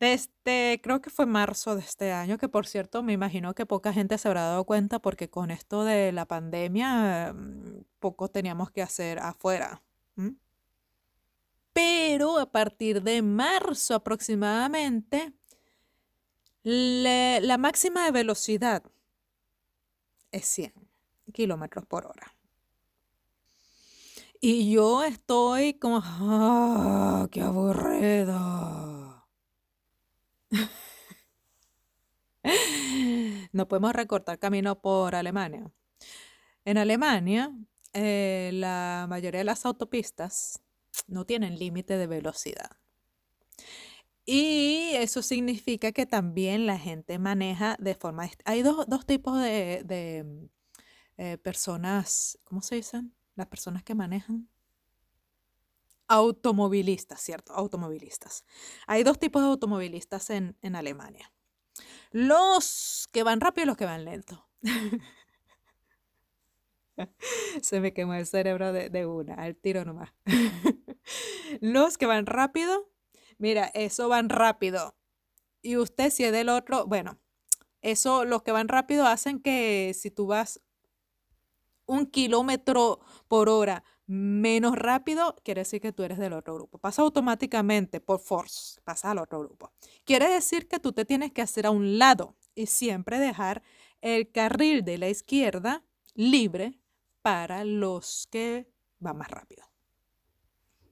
desde, 0.00 0.80
creo 0.82 1.02
que 1.02 1.10
fue 1.10 1.26
marzo 1.26 1.74
de 1.76 1.82
este 1.82 2.10
año, 2.12 2.38
que 2.38 2.48
por 2.48 2.66
cierto 2.66 3.02
me 3.02 3.12
imagino 3.12 3.54
que 3.54 3.66
poca 3.66 3.92
gente 3.92 4.16
se 4.16 4.28
habrá 4.28 4.42
dado 4.44 4.64
cuenta 4.64 4.98
porque 4.98 5.28
con 5.28 5.50
esto 5.50 5.84
de 5.84 6.10
la 6.12 6.24
pandemia 6.24 7.34
mm, 7.34 7.84
poco 7.98 8.28
teníamos 8.28 8.70
que 8.70 8.80
hacer 8.82 9.18
afuera. 9.18 9.82
Pero 11.80 12.38
a 12.38 12.44
partir 12.44 13.02
de 13.02 13.22
marzo 13.22 13.94
aproximadamente, 13.94 15.32
la 16.62 17.56
máxima 17.56 18.04
de 18.04 18.10
velocidad 18.10 18.82
es 20.30 20.44
100 20.44 20.74
kilómetros 21.32 21.86
por 21.86 22.04
hora. 22.04 22.36
Y 24.42 24.70
yo 24.70 25.04
estoy 25.04 25.78
como, 25.78 26.02
¡ah, 26.04 27.26
qué 27.30 27.40
aburrido! 27.40 29.26
no 33.52 33.68
podemos 33.68 33.94
recortar 33.94 34.38
camino 34.38 34.82
por 34.82 35.14
Alemania. 35.14 35.72
En 36.66 36.76
Alemania, 36.76 37.56
eh, 37.94 38.50
la 38.52 39.06
mayoría 39.08 39.38
de 39.38 39.44
las 39.44 39.64
autopistas 39.64 40.60
no 41.10 41.26
tienen 41.26 41.58
límite 41.58 41.98
de 41.98 42.06
velocidad. 42.06 42.70
Y 44.24 44.92
eso 44.94 45.22
significa 45.22 45.92
que 45.92 46.06
también 46.06 46.66
la 46.66 46.78
gente 46.78 47.18
maneja 47.18 47.76
de 47.78 47.94
forma... 47.94 48.30
Hay 48.44 48.62
dos, 48.62 48.86
tipos 49.06 49.42
de, 49.42 50.48
eh, 51.16 51.38
personas, 51.38 52.38
¿cómo 52.44 52.62
se 52.62 52.76
dicen? 52.76 53.14
Las 53.34 53.48
personas 53.48 53.82
que 53.82 53.94
manejan 53.94 54.48
automovilistas, 56.10 57.20
¿cierto? 57.20 57.54
Automovilistas. 57.54 58.44
Hay 58.88 59.04
dos 59.04 59.18
tipos 59.18 59.42
de 59.42 59.48
automovilistas 59.48 60.28
en, 60.30 60.56
Alemania. 60.74 61.32
Los 62.10 63.08
que 63.12 63.22
van 63.22 63.40
rápido 63.40 63.64
y 63.64 63.66
los 63.68 63.76
que 63.76 63.84
van 63.84 64.04
lento. 64.04 64.48
Se 67.62 67.80
me 67.80 67.94
quemó 67.94 68.14
el 68.14 68.26
cerebro 68.26 68.72
de, 68.72 69.06
una, 69.06 69.34
al 69.34 69.54
tiro 69.54 69.84
nomás. 69.84 70.12
los 71.60 71.98
que 71.98 72.06
van 72.06 72.26
rápido, 72.26 72.90
mira, 73.38 73.70
eso 73.74 74.08
van 74.08 74.28
rápido. 74.28 74.96
Y 75.62 75.76
usted 75.76 76.10
si 76.10 76.24
es 76.24 76.32
del 76.32 76.48
otro, 76.48 76.86
bueno, 76.86 77.18
eso, 77.82 78.24
los 78.24 78.42
que 78.42 78.52
van 78.52 78.68
rápido 78.68 79.06
hacen 79.06 79.40
que 79.40 79.92
si 79.94 80.10
tú 80.10 80.26
vas 80.26 80.60
un 81.86 82.06
kilómetro 82.06 83.00
por 83.26 83.48
hora 83.48 83.82
menos 84.06 84.76
rápido, 84.76 85.36
quiere 85.44 85.60
decir 85.60 85.80
que 85.80 85.92
tú 85.92 86.02
eres 86.02 86.18
del 86.18 86.32
otro 86.32 86.54
grupo. 86.54 86.78
Pasa 86.78 87.02
automáticamente 87.02 88.00
por 88.00 88.20
force, 88.20 88.80
pasa 88.82 89.12
al 89.12 89.18
otro 89.18 89.40
grupo. 89.40 89.72
Quiere 90.04 90.28
decir 90.28 90.68
que 90.68 90.80
tú 90.80 90.92
te 90.92 91.04
tienes 91.04 91.32
que 91.32 91.42
hacer 91.42 91.66
a 91.66 91.70
un 91.70 91.98
lado 91.98 92.36
y 92.54 92.66
siempre 92.66 93.18
dejar 93.18 93.62
el 94.00 94.30
carril 94.30 94.84
de 94.84 94.98
la 94.98 95.08
izquierda 95.08 95.84
libre 96.14 96.80
para 97.22 97.64
los 97.64 98.26
que 98.30 98.68
van 98.98 99.18
más 99.18 99.30
rápido. 99.30 99.69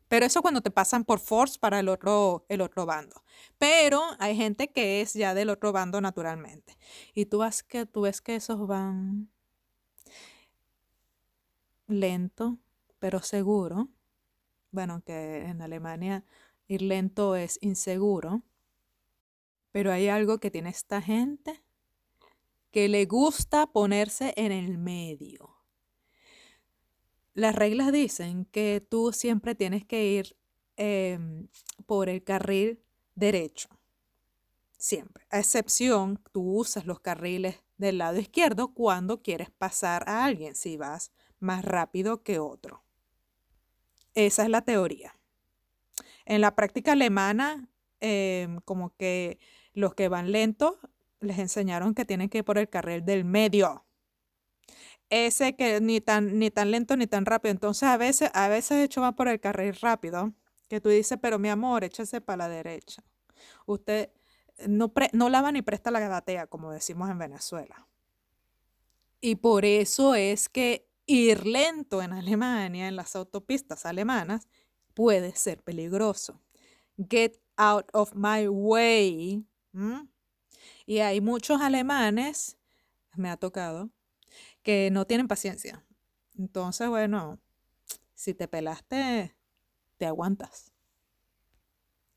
Pero 0.09 0.27
eso 0.27 0.43
cuando 0.43 0.63
te 0.63 0.71
pasan 0.71 1.05
por 1.05 1.21
force 1.21 1.59
para 1.59 1.81
el 1.81 1.89
otro, 1.89 2.47
el 2.49 2.61
otro 2.63 2.87
bando. 2.87 3.23
Pero 3.59 4.03
hay 4.19 4.37
gente 4.37 4.69
que 4.69 5.01
es 5.01 5.13
ya 5.13 5.35
del 5.35 5.51
otro 5.51 5.73
bando 5.73 6.01
naturalmente. 6.01 6.77
Y 7.15 7.27
tú, 7.27 7.39
vas 7.39 7.63
que, 7.63 7.87
tú 7.87 8.03
ves 8.03 8.21
que 8.21 8.37
esos 8.37 8.67
van 8.67 9.31
lento, 11.87 12.59
pero 12.99 13.21
seguro. 13.21 13.89
Bueno, 14.71 15.03
que 15.05 15.45
en 15.45 15.63
Alemania 15.63 16.25
ir 16.69 16.83
lento 16.83 17.37
es 17.37 17.59
inseguro. 17.61 18.43
Pero 19.73 19.93
hay 19.93 20.09
algo 20.09 20.39
que 20.39 20.51
tiene 20.51 20.71
esta 20.71 21.03
gente 21.03 21.63
que 22.71 22.89
le 22.89 23.05
gusta 23.07 23.67
ponerse 23.67 24.33
en 24.37 24.53
el 24.53 24.79
medio. 24.79 25.58
Las 27.39 27.55
reglas 27.55 27.93
dicen 27.93 28.47
que 28.47 28.85
tú 28.91 29.13
siempre 29.13 29.55
tienes 29.55 29.85
que 29.85 30.05
ir 30.07 30.37
em, 30.77 31.47
por 31.87 32.09
el 32.09 32.25
carril 32.25 32.83
derecho. 33.15 33.69
Siempre. 34.77 35.25
A 35.31 35.39
excepción, 35.39 36.21
tú 36.33 36.57
usas 36.57 36.85
los 36.85 36.99
carriles 36.99 37.63
del 37.77 37.99
lado 37.99 38.19
izquierdo 38.19 38.75
cuando 38.75 39.23
quieres 39.23 39.53
pasar 39.53 40.03
a 40.09 40.25
alguien, 40.25 40.57
si 40.57 40.77
vas 40.77 41.13
más 41.39 41.65
rápido 41.65 42.25
que 42.25 42.41
otro. 42.41 42.83
Esa 44.15 44.43
es 44.43 44.51
la 44.51 44.63
teoría. 44.63 45.15
En 46.25 46.41
la 46.41 46.57
práctica 46.57 46.91
alemana, 46.91 47.69
em, 48.01 48.59
como 48.65 48.97
que 48.97 49.39
los 49.75 49.95
que 49.95 50.09
van 50.09 50.33
lentos 50.33 50.75
les 51.21 51.39
enseñaron 51.39 51.95
que 51.95 52.05
tienen 52.05 52.31
que 52.31 52.39
ir 52.39 52.45
por 52.45 52.59
el 52.59 52.69
carril 52.69 53.05
del 53.05 53.25
medio. 53.25 53.85
Ese 55.11 55.57
que 55.57 55.81
ni 55.81 56.01
tan, 56.01 56.39
ni 56.39 56.51
tan 56.51 56.71
lento 56.71 56.97
ni 56.97 57.07
tan 57.07 57.25
rápido. 57.25 57.53
Entonces 57.53 57.85
a 57.85 57.97
veces, 57.97 58.31
a 58.35 58.49
veces 58.49 58.85
hecho 58.85 59.01
va 59.01 59.13
por 59.13 59.29
el 59.29 59.41
carril 59.41 59.75
rápido, 59.75 60.35
que 60.69 60.81
tú 60.81 60.91
dices, 60.91 61.19
pero 61.21 61.39
mi 61.39 61.49
amor, 61.49 61.85
échese 61.85 62.21
para 62.21 62.37
la 62.37 62.49
derecha. 62.49 63.03
Usted 63.67 64.11
no, 64.67 64.93
no 65.13 65.29
lava 65.29 65.53
ni 65.53 65.63
presta 65.63 65.91
la 65.91 66.01
gatea, 66.01 66.47
como 66.47 66.73
decimos 66.73 67.09
en 67.11 67.19
Venezuela. 67.19 67.87
Y 69.21 69.37
por 69.37 69.65
eso 69.65 70.15
es 70.15 70.49
que 70.49 70.89
Ir 71.11 71.47
lento 71.47 72.03
en 72.03 72.13
Alemania, 72.13 72.87
en 72.87 72.95
las 72.95 73.17
autopistas 73.17 73.87
alemanas, 73.87 74.47
puede 74.93 75.35
ser 75.35 75.63
peligroso. 75.63 76.43
Get 76.99 77.41
out 77.57 77.87
of 77.95 78.13
my 78.15 78.47
way. 78.47 79.47
Y 80.85 80.99
hay 80.99 81.23
muchos 81.23 81.63
alemanes, 81.63 82.59
me 83.17 83.31
ha 83.31 83.39
tocado, 83.39 83.89
que 84.63 84.91
no 84.91 85.07
tienen 85.07 85.29
paciencia. 85.29 85.85
Entonces, 86.39 86.89
bueno, 86.89 87.39
si 88.15 88.35
te 88.35 88.49
pelaste, 88.49 89.35
te 89.97 90.07
aguantas. 90.07 90.73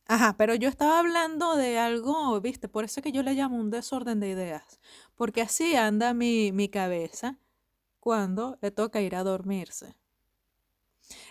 Ajá, 0.05 0.35
pero 0.37 0.55
yo 0.55 0.67
estaba 0.67 0.99
hablando 0.99 1.55
de 1.55 1.79
algo, 1.79 2.39
viste, 2.41 2.67
por 2.67 2.83
eso 2.83 3.01
que 3.01 3.11
yo 3.11 3.23
le 3.23 3.33
llamo 3.33 3.57
un 3.57 3.69
desorden 3.71 4.19
de 4.19 4.29
ideas, 4.29 4.81
porque 5.15 5.41
así 5.41 5.75
anda 5.75 6.13
mi, 6.13 6.51
mi 6.51 6.69
cabeza 6.69 7.39
cuando 7.99 8.57
le 8.61 8.71
toca 8.71 9.01
ir 9.01 9.15
a 9.15 9.23
dormirse. 9.23 9.95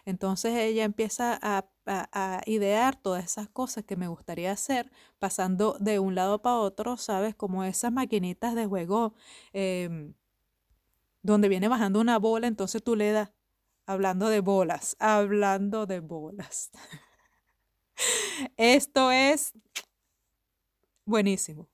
Entonces 0.04 0.54
ella 0.56 0.84
empieza 0.84 1.38
a, 1.42 1.66
idear 2.46 3.00
todas 3.00 3.24
esas 3.24 3.48
cosas 3.48 3.84
que 3.84 3.96
me 3.96 4.08
gustaría 4.08 4.52
hacer, 4.52 4.90
pasando 5.18 5.76
de 5.80 5.98
un 5.98 6.14
lado 6.14 6.40
para 6.40 6.56
otro, 6.56 6.96
¿sabes? 6.96 7.34
Como 7.34 7.64
esas 7.64 7.92
maquinitas 7.92 8.54
de 8.54 8.66
juego 8.66 9.14
em, 9.52 10.14
donde 11.22 11.48
viene 11.48 11.68
bajando 11.68 12.00
una 12.00 12.18
bola, 12.18 12.46
entonces 12.46 12.82
tú 12.82 12.96
le 12.96 13.12
das, 13.12 13.32
hablando 13.86 14.28
de 14.28 14.40
bolas, 14.40 14.96
hablando 14.98 15.86
de 15.86 16.00
bolas. 16.00 16.70
Esto 18.56 19.10
es 19.10 19.52
buenísimo. 21.04 21.68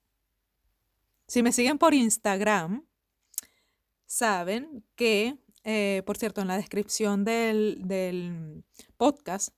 Si 1.27 1.43
me 1.43 1.53
siguen 1.53 1.79
por 1.79 1.95
Instagram, 1.95 2.87
saben 4.07 4.85
que, 4.95 5.39
eh, 5.65 6.03
por 6.07 6.17
cierto, 6.17 6.41
en 6.41 6.49
la 6.49 6.57
descripción 6.57 7.25
del, 7.25 8.65
podcast 8.97 9.49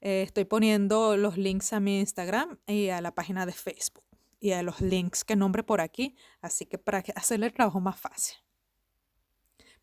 eh, 0.00 0.22
estoy 0.22 0.44
poniendo 0.44 1.16
los 1.16 1.36
links 1.38 1.72
a 1.72 1.80
mi 1.80 1.98
Instagram 1.98 2.58
y 2.66 2.90
a 2.90 3.00
la 3.00 3.14
página 3.14 3.46
de 3.46 3.52
Facebook 3.52 4.04
y 4.38 4.52
a 4.52 4.62
los 4.62 4.80
links 4.82 5.24
que 5.24 5.34
nombre 5.34 5.62
por 5.62 5.80
aquí, 5.80 6.14
así 6.42 6.66
que 6.66 6.76
para 6.76 7.02
hacerle 7.16 7.46
el 7.46 7.54
trabajo 7.54 7.80
más 7.80 7.98
fácil. 7.98 8.43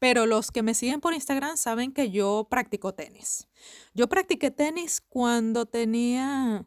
Pero 0.02 0.26
los 0.26 0.50
que 0.50 0.64
me 0.64 0.74
siguen 0.74 1.00
por 1.00 1.14
Instagram 1.14 1.58
saben 1.58 1.94
que 1.94 2.10
yo 2.10 2.48
practico 2.50 2.96
tenis. 2.96 3.48
Yo 3.94 4.10
practiqué 4.10 4.50
tenis 4.50 5.00
cuando 5.00 5.68
tenía 5.68 6.66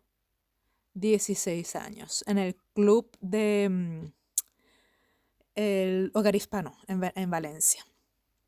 16 0.92 1.74
años 1.74 2.22
en 2.28 2.38
el 2.38 2.54
club 2.74 3.10
de 3.20 3.68
mm, 3.68 4.12
el 5.56 6.12
Hogar 6.14 6.36
Hispano 6.36 6.76
en, 6.86 7.28
Valencia. 7.28 7.84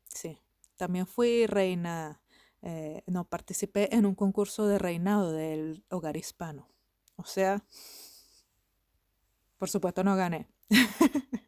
Sí, 0.07 0.39
también 0.77 1.05
fui 1.05 1.47
reina, 1.47 2.21
eh, 2.61 3.03
no, 3.07 3.25
participé 3.25 3.93
en 3.93 4.05
un 4.05 4.15
concurso 4.15 4.67
de 4.67 4.79
reinado 4.79 5.33
del 5.33 5.83
Hogar 5.89 6.15
Hispano. 6.15 6.65
O 7.17 7.25
sea, 7.25 7.61
por 9.57 9.69
supuesto 9.69 10.05
no 10.05 10.15
gané. 10.15 10.47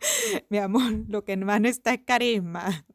Mi 0.48 0.58
amor, 0.58 1.04
lo 1.08 1.24
que 1.24 1.36
más 1.36 1.62
está 1.64 1.94
es 1.94 2.00
carisma. 2.04 2.86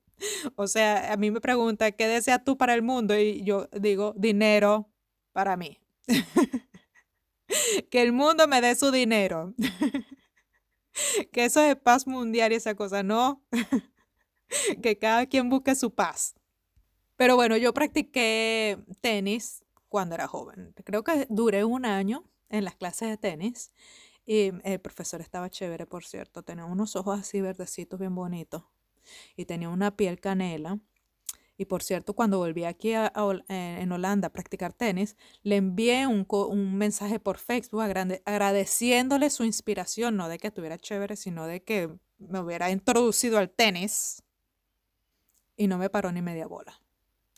O 0.56 0.68
sea, 0.68 1.12
a 1.12 1.18
mí 1.18 1.32
me 1.32 1.41
pregunta, 1.41 1.91
¿qué 1.91 2.08
deseas 2.08 2.44
tú 2.44 2.58
para 2.58 2.74
el 2.74 2.82
mundo? 2.82 3.18
Y 3.18 3.44
yo 3.44 3.68
digo, 3.80 4.13
dinero 4.18 4.89
para 5.34 5.58
mí. 5.58 5.80
que 7.91 8.02
el 8.02 8.13
mundo 8.13 8.48
me 8.48 8.62
dé 8.62 8.76
su 8.76 8.91
dinero. 8.91 9.54
que 11.32 11.46
eso 11.46 11.62
es 11.62 11.76
paz 11.76 12.08
mundial 12.08 12.52
y 12.54 12.56
esa 12.56 12.76
cosa, 12.76 13.04
no. 13.04 13.44
que 14.82 14.98
cada 14.98 15.26
quien 15.26 15.50
busque 15.50 15.76
su 15.76 15.94
paz. 15.94 16.36
Pero 17.18 17.36
bueno, 17.36 17.58
yo 17.58 17.74
practiqué 17.74 18.78
tenis 19.02 19.63
cuando 19.89 20.15
era 20.15 20.28
joven. 20.28 20.74
Creo 20.84 21.04
que 21.04 21.28
duré 21.30 21.63
un 21.63 21.86
año 21.86 22.24
en 22.50 22.63
las 22.63 22.76
clases 22.76 23.10
de 23.10 23.18
tenis. 23.18 23.72
Y 24.25 24.51
el 24.63 24.79
profesor 24.79 25.21
estaba 25.21 25.49
chévere, 25.49 25.85
por 25.85 26.03
cierto. 26.03 26.43
Tenía 26.43 26.65
unos 26.65 26.95
ojos 26.95 27.19
así 27.19 27.41
verdecitos, 27.41 27.99
bien 27.99 28.15
bonitos. 28.15 28.63
Y 29.35 29.45
tenía 29.45 29.69
una 29.69 29.95
piel 29.95 30.19
canela. 30.19 30.79
Y 31.57 31.65
por 31.65 31.83
cierto, 31.83 32.13
cuando 32.13 32.38
volví 32.38 32.65
aquí 32.65 32.93
eh, 32.93 33.09
en 33.47 33.91
Holanda 33.91 34.27
a 34.27 34.33
practicar 34.33 34.73
tenis, 34.73 35.15
le 35.43 35.55
envié 35.57 36.05
un, 36.05 36.25
un 36.27 36.75
mensaje 36.75 37.19
por 37.19 37.38
Facebook 37.38 37.81
agradeciéndole 37.81 39.29
su 39.29 39.45
inspiración, 39.45 40.17
no 40.17 40.27
de 40.27 40.38
que 40.38 40.47
estuviera 40.47 40.77
chévere, 40.77 41.15
sino 41.15 41.45
de 41.45 41.63
que 41.63 41.95
me 42.17 42.39
hubiera 42.39 42.71
introducido 42.71 43.38
al 43.38 43.51
tenis. 43.51 44.23
Y 45.55 45.67
no 45.67 45.77
me 45.77 45.89
paró 45.89 46.11
ni 46.11 46.21
media 46.21 46.47
bola. 46.47 46.81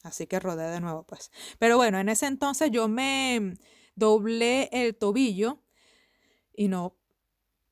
Así 0.03 0.25
que 0.25 0.39
rodé 0.39 0.69
de 0.71 0.79
nuevo, 0.79 1.03
pues. 1.03 1.31
Pero 1.59 1.77
bueno, 1.77 1.99
en 1.99 2.09
ese 2.09 2.25
entonces 2.25 2.71
yo 2.71 2.87
me 2.87 3.53
doblé 3.95 4.69
el 4.71 4.95
tobillo 4.95 5.61
y 6.57 6.67
no 6.67 6.97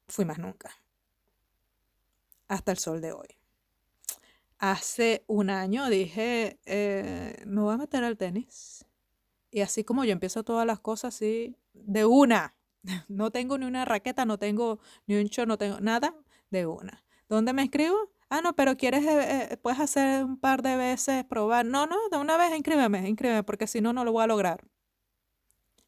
fui 0.08 0.24
más 0.24 0.40
nunca. 0.40 0.72
Hasta 2.48 2.72
el 2.72 2.78
sol 2.78 3.02
de 3.02 3.12
hoy 3.12 3.28
hace 4.60 5.24
un 5.28 5.50
año 5.50 5.90
dije, 5.90 6.60
eh, 6.66 7.44
me 7.46 7.62
voy 7.62 7.74
a 7.74 7.78
meter 7.78 8.04
al 8.04 8.18
tenis. 8.18 8.86
Y 9.52 9.62
así 9.62 9.84
como 9.84 10.04
yo 10.06 10.12
empiezo 10.12 10.44
todas 10.44 10.66
las 10.68 10.80
cosas 10.80 11.16
así, 11.16 11.58
de 11.74 12.06
una. 12.06 12.56
No 13.10 13.32
tengo 13.32 13.58
ni 13.58 13.66
una 13.66 13.86
raqueta, 13.86 14.26
no 14.26 14.38
tengo 14.38 14.80
ni 15.08 15.16
un 15.16 15.26
show, 15.28 15.46
no 15.46 15.58
tengo 15.58 15.80
nada, 15.80 16.16
de 16.52 16.66
una. 16.68 17.04
¿Dónde 17.30 17.54
me 17.54 17.64
inscribo? 17.64 17.96
Ah, 18.30 18.42
no, 18.42 18.56
pero 18.56 18.78
quieres, 18.78 19.04
eh, 19.06 19.50
eh, 19.54 19.58
puedes 19.58 19.80
hacer 19.80 20.24
un 20.24 20.38
par 20.40 20.62
de 20.62 20.76
veces, 20.78 21.26
probar. 21.26 21.66
No, 21.66 21.88
no, 21.88 21.98
de 22.12 22.18
una 22.18 22.38
vez 22.38 22.56
inscríbeme, 22.56 23.10
inscríbeme, 23.10 23.44
porque 23.44 23.68
si 23.68 23.82
no, 23.82 23.94
no 23.94 24.06
lo 24.06 24.12
voy 24.12 24.24
a 24.24 24.28
lograr. 24.28 24.64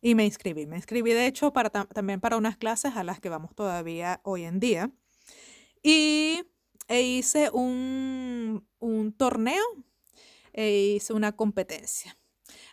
Y 0.08 0.15
me 0.15 0.24
inscribí. 0.24 0.65
Me 0.67 0.78
inscribí, 0.78 1.12
de 1.12 1.28
hecho, 1.28 1.52
para, 1.52 1.70
también 1.70 2.22
para 2.22 2.38
unas 2.38 2.56
clases 2.56 2.96
a 2.96 3.04
las 3.04 3.20
que 3.20 3.28
vamos 3.28 3.54
todavía 3.54 4.22
hoy 4.24 4.46
en 4.46 4.62
día. 4.62 4.89
Y 5.84 6.43
e 6.88 7.02
hice 7.02 7.50
un, 7.52 8.65
torneo 9.17 9.65
e 10.54 10.93
hice 10.96 11.12
una 11.12 11.34
competencia. 11.34 12.17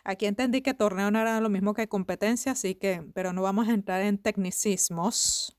Aquí 0.05 0.27
entendí 0.27 0.61
que 0.61 0.73
torneo 0.73 1.11
no 1.11 1.19
era 1.19 1.41
lo 1.41 1.49
mismo 1.49 1.73
que 1.73 1.89
competencia, 1.89 2.53
así 2.53 2.73
que, 2.73 3.03
pero 3.13 3.33
no 3.33 3.41
vamos 3.41 3.67
a 3.67 3.73
entrar 3.73 4.01
en 4.01 4.17
tecnicismos. 4.17 5.57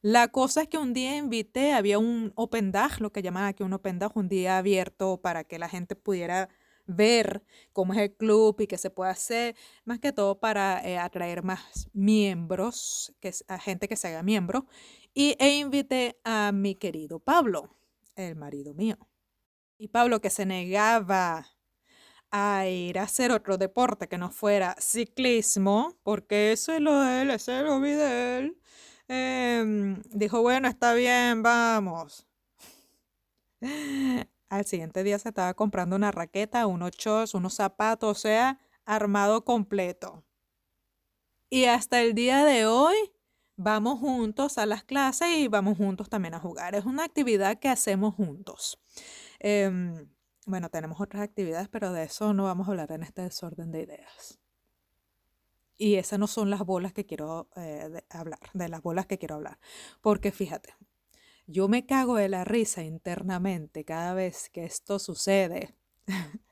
La 0.00 0.28
cosa 0.28 0.62
es 0.62 0.68
que 0.68 0.78
un 0.78 0.94
día 0.94 1.18
invité, 1.18 1.74
había 1.74 1.98
un 1.98 2.32
open 2.36 2.72
day, 2.72 2.88
lo 3.00 3.12
que 3.12 3.20
llaman 3.20 3.44
aquí 3.44 3.62
un 3.62 3.74
open 3.74 3.98
day, 3.98 4.08
un 4.14 4.30
día 4.30 4.56
abierto 4.56 5.20
para 5.20 5.44
que 5.44 5.58
la 5.58 5.68
gente 5.68 5.94
pudiera 5.94 6.48
ver 6.86 7.44
cómo 7.72 7.92
es 7.94 8.00
el 8.00 8.14
club 8.14 8.60
y 8.60 8.66
qué 8.66 8.78
se 8.78 8.90
puede 8.90 9.10
hacer, 9.10 9.56
más 9.84 9.98
que 10.00 10.12
todo 10.12 10.38
para 10.38 10.86
eh, 10.86 10.98
atraer 10.98 11.42
más 11.42 11.88
miembros, 11.92 13.14
que, 13.20 13.32
a 13.48 13.58
gente 13.58 13.88
que 13.88 13.96
se 13.96 14.08
haga 14.08 14.22
miembro 14.22 14.66
y, 15.14 15.36
e 15.38 15.56
invité 15.56 16.18
a 16.24 16.52
mi 16.52 16.74
querido 16.74 17.20
Pablo, 17.20 17.76
el 18.16 18.36
marido 18.36 18.74
mío. 18.74 18.96
Y 19.78 19.88
Pablo 19.88 20.20
que 20.20 20.30
se 20.30 20.46
negaba 20.46 21.46
a 22.30 22.66
ir 22.66 22.98
a 22.98 23.04
hacer 23.04 23.30
otro 23.30 23.58
deporte 23.58 24.08
que 24.08 24.18
no 24.18 24.30
fuera 24.30 24.76
ciclismo, 24.80 25.96
porque 26.02 26.52
eso 26.52 26.72
es 26.72 26.80
lo 26.80 27.00
de 27.00 27.22
él, 27.22 27.30
ese 27.30 27.58
es 27.58 27.64
lo 27.64 27.80
de 27.80 28.38
él. 28.38 28.58
Em, 29.08 30.02
dijo, 30.10 30.42
bueno, 30.42 30.68
está 30.68 30.94
bien, 30.94 31.42
vamos. 31.42 32.26
Al 34.48 34.64
siguiente 34.64 35.02
día 35.02 35.18
se 35.18 35.30
estaba 35.30 35.54
comprando 35.54 35.96
una 35.96 36.12
raqueta, 36.12 36.66
unos 36.66 36.92
shorts, 36.92 37.34
unos 37.34 37.54
zapatos, 37.54 38.18
o 38.18 38.20
sea, 38.20 38.58
armado 38.84 39.44
completo. 39.44 40.24
Y 41.50 41.66
hasta 41.66 42.02
el 42.02 42.14
día 42.14 42.44
de 42.44 42.66
hoy 42.66 42.96
vamos 43.56 44.00
juntos 44.00 44.58
a 44.58 44.66
las 44.66 44.84
clases 44.84 45.28
y 45.36 45.48
vamos 45.48 45.76
juntos 45.78 46.08
también 46.08 46.34
a 46.34 46.40
jugar. 46.40 46.74
Es 46.74 46.84
una 46.84 47.04
actividad 47.04 47.58
que 47.58 47.68
hacemos 47.68 48.14
juntos. 48.14 48.78
Em, 49.38 50.08
bueno, 50.46 50.68
tenemos 50.70 51.00
otras 51.00 51.22
actividades, 51.22 51.68
pero 51.68 51.92
de 51.92 52.04
eso 52.04 52.34
no 52.34 52.44
vamos 52.44 52.68
a 52.68 52.72
hablar 52.72 52.92
en 52.92 53.02
este 53.02 53.22
desorden 53.22 53.72
de 53.72 53.82
ideas. 53.82 54.38
Y 55.76 55.96
esas 55.96 56.18
no 56.18 56.26
son 56.26 56.50
las 56.50 56.60
bolas 56.64 56.92
que 56.92 57.04
quiero 57.04 57.48
eh, 57.56 58.02
hablar, 58.10 58.38
de 58.52 58.68
las 58.68 58.82
bolas 58.82 59.06
que 59.06 59.18
quiero 59.18 59.36
hablar. 59.36 59.58
Porque 60.00 60.30
fíjate, 60.32 60.74
yo 61.46 61.68
me 61.68 61.86
cago 61.86 62.16
de 62.16 62.28
la 62.28 62.44
risa 62.44 62.82
internamente 62.82 63.84
cada 63.84 64.14
vez 64.14 64.50
que 64.50 64.64
esto 64.64 64.98
sucede. 64.98 65.74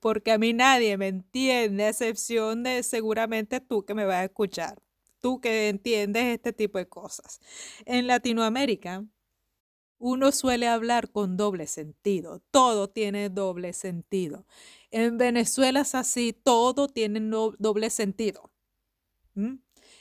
Porque 0.00 0.32
a 0.32 0.38
mí 0.38 0.52
nadie 0.52 0.96
me 0.98 1.08
entiende, 1.08 1.84
a 1.84 1.88
excepción 1.90 2.62
de 2.62 2.82
seguramente 2.82 3.60
tú 3.60 3.84
que 3.84 3.94
me 3.94 4.04
vas 4.04 4.16
a 4.16 4.24
escuchar 4.24 4.84
tú 5.24 5.40
que 5.40 5.70
entiendes 5.70 6.34
este 6.34 6.52
tipo 6.52 6.76
de 6.76 6.86
cosas. 6.86 7.40
En 7.86 8.06
Latinoamérica, 8.06 9.06
uno 9.96 10.32
suele 10.32 10.68
hablar 10.68 11.10
con 11.12 11.38
doble 11.38 11.66
sentido, 11.66 12.42
todo 12.50 12.90
tiene 12.90 13.30
doble 13.30 13.72
sentido. 13.72 14.44
En 14.90 15.16
Venezuela 15.16 15.80
es 15.80 15.94
así, 15.94 16.34
todo 16.34 16.88
tiene 16.88 17.20
doble 17.58 17.88
sentido. 17.88 18.50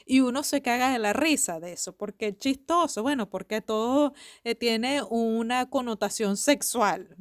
Y 0.06 0.20
uno 0.20 0.44
se 0.44 0.62
caga 0.62 0.92
de 0.92 1.00
la 1.00 1.14
risa 1.14 1.60
de 1.60 1.74
eso, 1.74 1.96
porque 1.96 2.30
es 2.30 2.38
chistoso, 2.38 3.04
bueno, 3.04 3.30
porque 3.30 3.62
todo 3.62 4.14
eh, 4.44 4.56
tiene 4.56 5.02
una 5.04 5.70
connotación 5.70 6.38
sexual. 6.38 7.16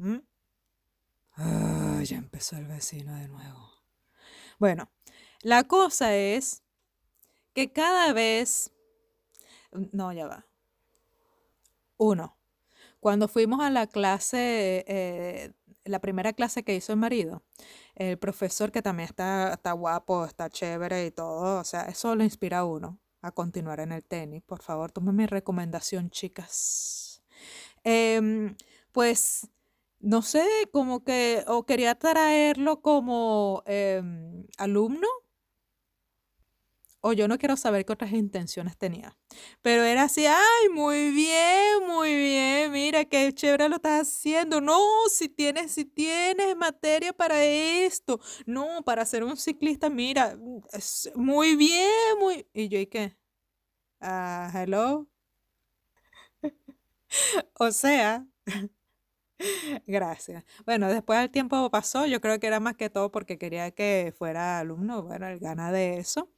ya 1.37 2.17
empezó 2.17 2.57
el 2.57 2.67
vecino 2.67 3.15
de 3.17 3.29
nuevo. 3.29 3.71
Bueno, 4.59 4.91
la 5.43 5.65
cosa 5.65 6.15
es 6.15 6.63
que 7.53 7.73
cada 7.73 8.13
vez, 8.13 8.73
no, 9.93 10.13
ya 10.13 10.27
va. 10.27 10.47
Uno, 11.97 12.37
cuando 13.01 13.29
fuimos 13.29 13.61
a 13.61 13.71
la 13.71 13.87
clase, 13.87 14.85
eh, 14.87 15.53
la 15.85 16.01
primera 16.01 16.33
clase 16.33 16.63
que 16.63 16.75
hizo 16.75 16.93
el 16.93 16.99
marido, 16.99 17.43
el 17.95 18.19
profesor 18.19 18.73
que 18.73 18.83
también 18.83 19.09
está, 19.09 19.53
está 19.55 19.73
guapo, 19.73 20.25
está 20.25 20.49
chévere 20.51 21.07
y 21.07 21.11
todo, 21.11 21.61
o 21.61 21.65
sea, 21.65 21.83
eso 21.85 22.15
lo 22.17 22.25
inspira 22.25 22.65
uno 22.65 22.99
a 23.23 23.33
continuar 23.33 23.81
en 23.81 23.93
el 23.93 24.03
tenis. 24.05 24.43
Por 24.43 24.63
favor, 24.63 24.93
tome 24.93 25.13
mi 25.13 25.27
recomendación, 25.27 26.11
chicas. 26.11 27.23
Em, 27.85 28.57
pues, 28.93 29.49
no 30.01 30.23
sé, 30.23 30.45
como 30.73 31.05
que, 31.05 31.45
o 31.49 31.65
quería 31.67 31.95
traerlo 31.97 32.83
como 32.83 33.63
em, 33.67 34.47
alumno 34.59 35.09
o 37.03 37.13
yo 37.13 37.29
no 37.29 37.37
quiero 37.37 37.57
saber 37.57 37.85
qué 37.85 37.93
otras 37.93 38.13
intenciones 38.13 38.77
tenía. 38.79 39.17
Pero 39.61 39.83
era 39.83 40.05
así, 40.05 40.25
ay, 40.27 40.69
muy 40.73 41.11
bien, 41.11 41.87
muy 41.87 42.15
bien, 42.15 42.73
mira 42.73 43.05
qué 43.05 43.33
chévere 43.35 43.69
lo 43.69 43.77
estás 43.77 44.09
haciendo. 44.09 44.61
No, 44.61 44.81
si 45.11 45.29
tienes, 45.29 45.73
si 45.73 45.85
tienes 45.85 46.57
materia 46.57 47.13
para 47.13 47.45
esto. 47.45 48.21
No, 48.47 48.83
para 48.85 49.05
ser 49.05 49.25
un 49.25 49.37
ciclista, 49.37 49.91
mira, 49.91 50.39
es 50.73 51.11
muy 51.15 51.57
bien, 51.57 51.91
muy... 52.21 52.47
Y 52.55 52.69
yo, 52.69 52.79
¿y 52.79 52.87
qué? 52.87 53.17
Ah, 54.01 54.51
hello. 54.55 55.09
o 57.59 57.71
sea... 57.73 58.27
Gracias. 59.87 60.45
Bueno, 60.65 60.89
después 60.89 61.19
el 61.21 61.31
tiempo 61.31 61.71
pasó, 61.71 62.07
yo 62.07 62.21
creo 62.21 62.39
que 62.41 62.47
era 62.47 62.61
más 62.61 62.77
que 62.77 62.91
todo 62.91 63.11
porque 63.11 63.39
quería 63.39 63.71
que 63.71 64.15
fuera 64.17 64.59
alumno, 64.59 65.03
bueno, 65.03 65.27
el 65.27 65.39
gana 65.39 65.73
de 65.73 65.99
eso. 65.99 66.31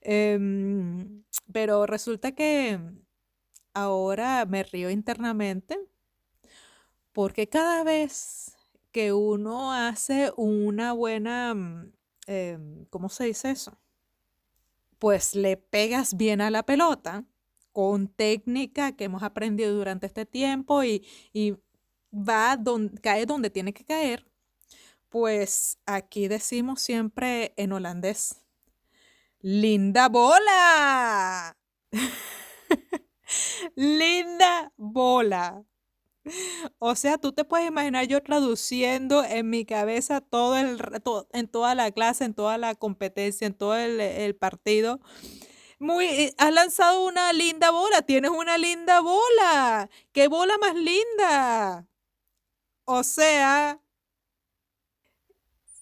Em, 0.00 1.24
pero 1.52 1.86
resulta 1.86 2.32
que 2.32 2.80
ahora 3.74 4.44
me 4.46 4.62
río 4.64 4.90
internamente 4.90 5.78
porque 7.12 7.48
cada 7.48 7.84
vez 7.84 8.56
que 8.92 9.12
uno 9.12 9.72
hace 9.72 10.32
una 10.36 10.92
buena, 10.92 11.54
mm, 11.54 11.92
em, 12.26 12.84
¿cómo 12.86 13.08
se 13.08 13.24
dice 13.24 13.50
eso? 13.50 13.78
pues 14.98 15.34
le 15.34 15.56
pegas 15.56 16.16
bien 16.16 16.40
a 16.40 16.50
la 16.50 16.64
pelota 16.64 17.24
con 17.72 18.08
técnica 18.08 18.92
que 18.96 19.04
hemos 19.04 19.22
aprendido 19.22 19.74
durante 19.74 20.06
este 20.06 20.26
tiempo 20.26 20.82
y, 20.84 21.04
va 22.12 22.56
donde, 22.56 23.00
cae 23.00 23.26
donde 23.26 23.50
tiene 23.50 23.72
que 23.72 23.84
caer, 23.84 24.26
pues 25.08 25.78
aquí 25.86 26.28
decimos 26.28 26.80
siempre 26.80 27.54
en 27.56 27.72
holandés, 27.72 28.42
linda 29.40 30.08
bola. 30.08 31.56
linda 33.76 34.72
bola. 34.76 35.64
O 36.78 36.94
sea, 36.94 37.18
tú 37.18 37.32
te 37.32 37.44
puedes 37.44 37.68
imaginar 37.68 38.06
yo 38.06 38.22
traduciendo 38.22 39.24
en 39.24 39.48
mi 39.50 39.64
cabeza 39.64 40.20
todo 40.20 40.56
el 40.58 40.78
en 41.32 41.48
toda 41.48 41.74
la 41.74 41.90
clase, 41.90 42.24
en 42.24 42.34
toda 42.34 42.58
la 42.58 42.74
competencia, 42.74 43.46
en 43.46 43.54
todo 43.54 43.76
el, 43.76 44.00
el 44.00 44.36
partido. 44.36 45.00
Muy, 45.78 46.06
eh, 46.06 46.34
has 46.38 46.52
lanzado 46.52 47.06
una 47.06 47.32
linda 47.32 47.70
bola, 47.70 48.02
tienes 48.02 48.30
una 48.32 48.58
linda 48.58 49.00
bola. 49.00 49.88
¡Qué 50.12 50.28
bola 50.28 50.58
más 50.58 50.74
linda! 50.74 51.86
O 52.88 53.04
sea, 53.04 53.78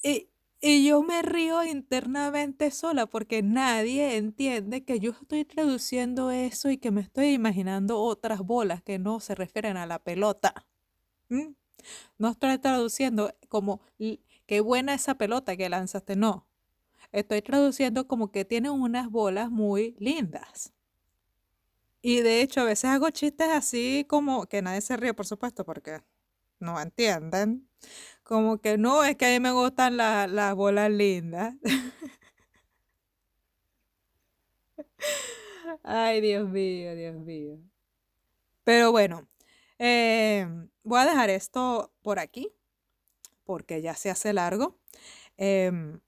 y, 0.03 0.29
y 0.61 0.87
yo 0.87 1.03
me 1.03 1.23
río 1.23 1.63
internamente 1.65 2.71
sola 2.71 3.07
porque 3.07 3.43
nadie 3.43 4.17
entiende 4.17 4.85
que 4.85 5.01
yo 5.01 5.13
estoy 5.13 5.45
traduciendo 5.45 6.31
eso 6.31 6.71
y 6.71 6.79
que 6.79 6.91
me 6.91 7.01
estoy 7.03 7.29
imaginando 7.33 8.01
otras 8.01 8.41
bolas 8.41 8.83
que 8.83 8.99
no 8.99 9.21
se 9.21 9.35
refieren 9.35 9.77
a 9.77 9.87
la 9.87 9.99
pelota. 9.99 10.67
No 12.19 12.29
estoy 12.31 12.59
traduciendo 12.59 13.33
como 13.49 13.81
qué 14.47 14.61
buena 14.61 14.95
esa 14.95 15.15
pelota 15.17 15.57
que 15.57 15.69
lanzaste, 15.69 16.17
no. 16.17 16.47
Estoy 17.13 17.43
traduciendo 17.43 18.09
como 18.09 18.33
que 18.33 18.45
tiene 18.45 18.71
unas 18.71 19.11
bolas 19.11 19.51
muy 19.51 19.97
lindas. 19.99 20.73
Y 22.03 22.21
de 22.21 22.41
hecho 22.43 22.61
a 22.61 22.65
veces 22.65 22.85
hago 22.91 23.11
chistes 23.11 23.49
así 23.49 24.07
como 24.09 24.47
que 24.47 24.63
nadie 24.63 24.81
se 24.81 24.97
ríe, 24.97 25.13
por 25.15 25.27
supuesto, 25.27 25.65
porque 25.65 26.01
no 26.59 26.81
entienden. 26.81 27.69
Como 28.23 28.59
que 28.59 28.79
no, 28.79 29.05
es 29.05 29.17
que 29.17 29.27
a 29.27 29.31
mí 29.31 29.41
me 29.41 29.53
gustan 29.53 29.97
las 29.97 30.55
bolas 30.55 30.91
lindas. 30.91 31.55
Ay, 35.83 36.21
Dios 36.21 36.49
mío, 36.49 36.95
Dios 36.95 37.17
mío. 37.17 37.59
Pero 38.65 38.91
bueno, 38.91 39.29
em, 39.79 40.69
voy 40.83 41.01
a 41.01 41.07
dejar 41.07 41.31
esto 41.31 41.93
por 42.03 42.19
aquí, 42.19 42.53
porque 43.45 43.81
ya 43.81 43.95
se 43.95 44.11
hace 44.11 44.33
largo. 44.33 44.79
Em, 45.37 46.01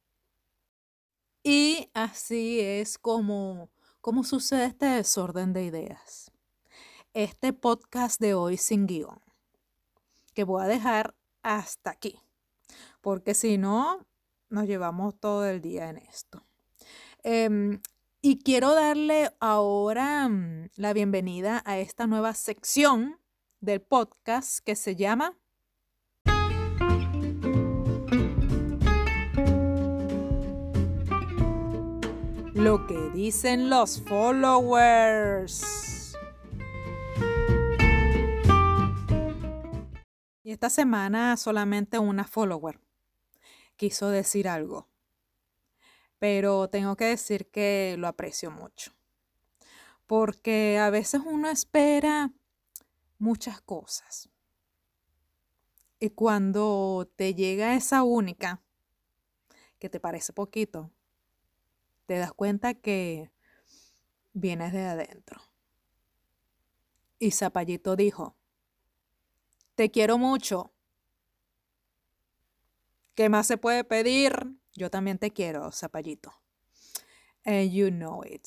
y 1.42 1.90
así 1.94 2.60
es 2.60 2.98
como, 2.98 3.70
como 4.00 4.24
sucede 4.24 4.66
este 4.66 4.86
desorden 4.86 5.52
de 5.52 5.64
ideas. 5.64 6.32
Este 7.14 7.52
podcast 7.52 8.20
de 8.20 8.34
hoy 8.34 8.56
sin 8.56 8.86
guion 8.86 9.27
que 10.38 10.44
voy 10.44 10.62
a 10.62 10.68
dejar 10.68 11.16
hasta 11.42 11.90
aquí, 11.90 12.20
porque 13.00 13.34
si 13.34 13.58
no, 13.58 14.06
nos 14.50 14.68
llevamos 14.68 15.18
todo 15.18 15.44
el 15.44 15.60
día 15.60 15.90
en 15.90 15.96
esto. 15.96 16.46
Em, 17.24 17.80
y 18.22 18.38
quiero 18.38 18.72
darle 18.72 19.32
ahora 19.40 20.28
mm, 20.28 20.68
la 20.76 20.92
bienvenida 20.92 21.60
a 21.64 21.78
esta 21.78 22.06
nueva 22.06 22.34
sección 22.34 23.18
del 23.58 23.80
podcast 23.80 24.60
que 24.60 24.76
se 24.76 24.94
llama 24.94 25.36
Lo 32.54 32.86
que 32.86 33.10
dicen 33.12 33.70
los 33.70 34.00
followers. 34.02 35.97
Y 40.48 40.52
esta 40.52 40.70
semana 40.70 41.36
solamente 41.36 41.98
una 41.98 42.24
follower 42.24 42.80
quiso 43.76 44.08
decir 44.08 44.48
algo. 44.48 44.88
Pero 46.18 46.70
tengo 46.70 46.96
que 46.96 47.04
decir 47.04 47.50
que 47.50 47.96
lo 47.98 48.08
aprecio 48.08 48.50
mucho. 48.50 48.94
Porque 50.06 50.78
a 50.78 50.88
veces 50.88 51.20
uno 51.22 51.50
espera 51.50 52.32
muchas 53.18 53.60
cosas. 53.60 54.30
Y 56.00 56.08
cuando 56.08 57.12
te 57.14 57.34
llega 57.34 57.74
esa 57.74 58.02
única, 58.02 58.62
que 59.78 59.90
te 59.90 60.00
parece 60.00 60.32
poquito, 60.32 60.90
te 62.06 62.16
das 62.16 62.32
cuenta 62.32 62.72
que 62.72 63.30
vienes 64.32 64.72
de 64.72 64.86
adentro. 64.86 65.42
Y 67.18 67.32
Zapallito 67.32 67.96
dijo, 67.96 68.37
te 69.78 69.92
quiero 69.92 70.18
mucho. 70.18 70.72
¿Qué 73.14 73.28
más 73.28 73.46
se 73.46 73.58
puede 73.58 73.84
pedir? 73.84 74.32
Yo 74.74 74.90
también 74.90 75.18
te 75.18 75.30
quiero, 75.30 75.70
Zapallito. 75.70 76.32
And 77.44 77.70
you 77.70 77.90
know 77.90 78.24
it. 78.24 78.44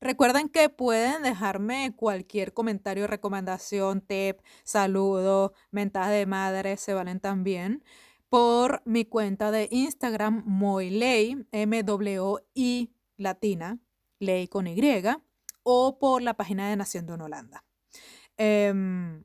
Recuerden 0.00 0.48
que 0.48 0.70
pueden 0.70 1.22
dejarme 1.22 1.94
cualquier 1.94 2.54
comentario, 2.54 3.06
recomendación, 3.06 4.00
tip, 4.00 4.38
saludo, 4.64 5.52
mentada 5.70 6.08
de 6.08 6.24
madre, 6.24 6.78
se 6.78 6.94
valen 6.94 7.20
también, 7.20 7.84
por 8.30 8.80
mi 8.86 9.04
cuenta 9.04 9.50
de 9.50 9.68
Instagram, 9.70 10.44
Moiley, 10.46 11.46
M-W-I 11.52 12.94
latina, 13.18 13.78
ley 14.18 14.48
con 14.48 14.66
Y, 14.66 14.80
o 15.62 15.98
por 15.98 16.22
la 16.22 16.32
página 16.32 16.70
de 16.70 16.76
Naciendo 16.76 17.16
en 17.16 17.20
Holanda. 17.20 17.66
Em, 18.38 19.24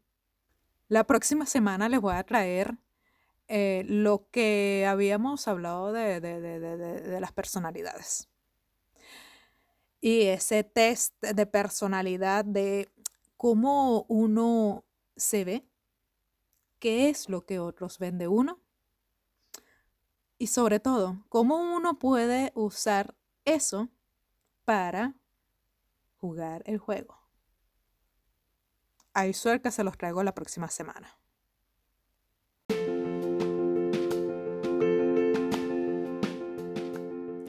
la 0.94 1.06
próxima 1.06 1.48
semana 1.48 1.90
les 1.90 2.00
voy 2.00 2.14
a 2.14 2.24
traer 2.24 2.78
eh, 3.48 3.84
lo 3.88 4.30
que 4.30 4.86
habíamos 4.88 5.48
hablado 5.48 5.92
de, 5.92 6.22
de, 6.22 7.20
las 7.20 7.32
personalidades. 7.32 8.30
Y 10.00 10.24
ese 10.26 10.64
test 10.64 11.20
de 11.20 11.46
personalidad 11.48 12.46
de 12.46 12.92
cómo 13.38 14.06
uno 14.08 14.86
se 15.16 15.44
ve, 15.44 15.68
qué 16.78 17.10
es 17.10 17.28
lo 17.28 17.44
que 17.44 17.58
otros 17.58 17.98
ven 17.98 18.20
de 18.20 18.28
uno 18.28 18.60
y 20.38 20.48
sobre 20.48 20.80
todo, 20.80 21.26
cómo 21.28 21.76
uno 21.76 21.98
puede 21.98 22.52
usar 22.54 23.16
eso 23.46 23.90
para 24.64 25.16
jugar 26.18 26.62
el 26.68 26.78
juego. 26.78 27.23
Hay 29.16 29.34
suerte 29.34 29.70
se 29.70 29.84
los 29.84 29.96
traigo 29.96 30.24
la 30.24 30.34
próxima 30.34 30.70
semana. 30.70 31.20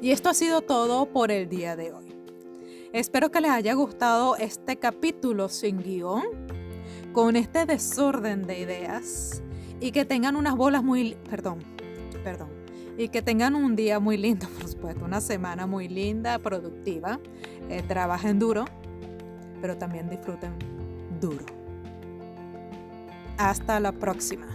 Y 0.02 0.10
esto 0.10 0.28
ha 0.28 0.34
sido 0.34 0.60
todo 0.60 1.06
por 1.06 1.30
el 1.30 1.48
día 1.48 1.74
de 1.74 1.92
hoy. 1.92 2.14
Espero 2.92 3.30
que 3.30 3.40
les 3.40 3.50
haya 3.50 3.72
gustado 3.72 4.36
este 4.36 4.78
capítulo 4.78 5.48
sin 5.48 5.78
guion, 5.82 6.22
con 7.14 7.34
este 7.34 7.64
desorden 7.64 8.42
de 8.42 8.60
ideas 8.60 9.42
y 9.80 9.90
que 9.90 10.04
tengan 10.04 10.36
unas 10.36 10.56
bolas 10.56 10.84
muy... 10.84 11.16
Perdón, 11.30 11.60
perdón. 12.22 12.50
Y 12.98 13.08
que 13.08 13.22
tengan 13.22 13.54
un 13.54 13.74
día 13.74 13.98
muy 14.00 14.18
lindo, 14.18 14.46
por 14.58 14.68
supuesto, 14.68 15.02
una 15.06 15.22
semana 15.22 15.66
muy 15.66 15.88
linda, 15.88 16.38
productiva. 16.38 17.18
Eh, 17.70 17.82
trabajen 17.88 18.38
duro, 18.38 18.66
pero 19.62 19.78
también 19.78 20.10
disfruten 20.10 20.73
Hasta 23.38 23.80
la 23.80 23.92
próxima. 23.92 24.46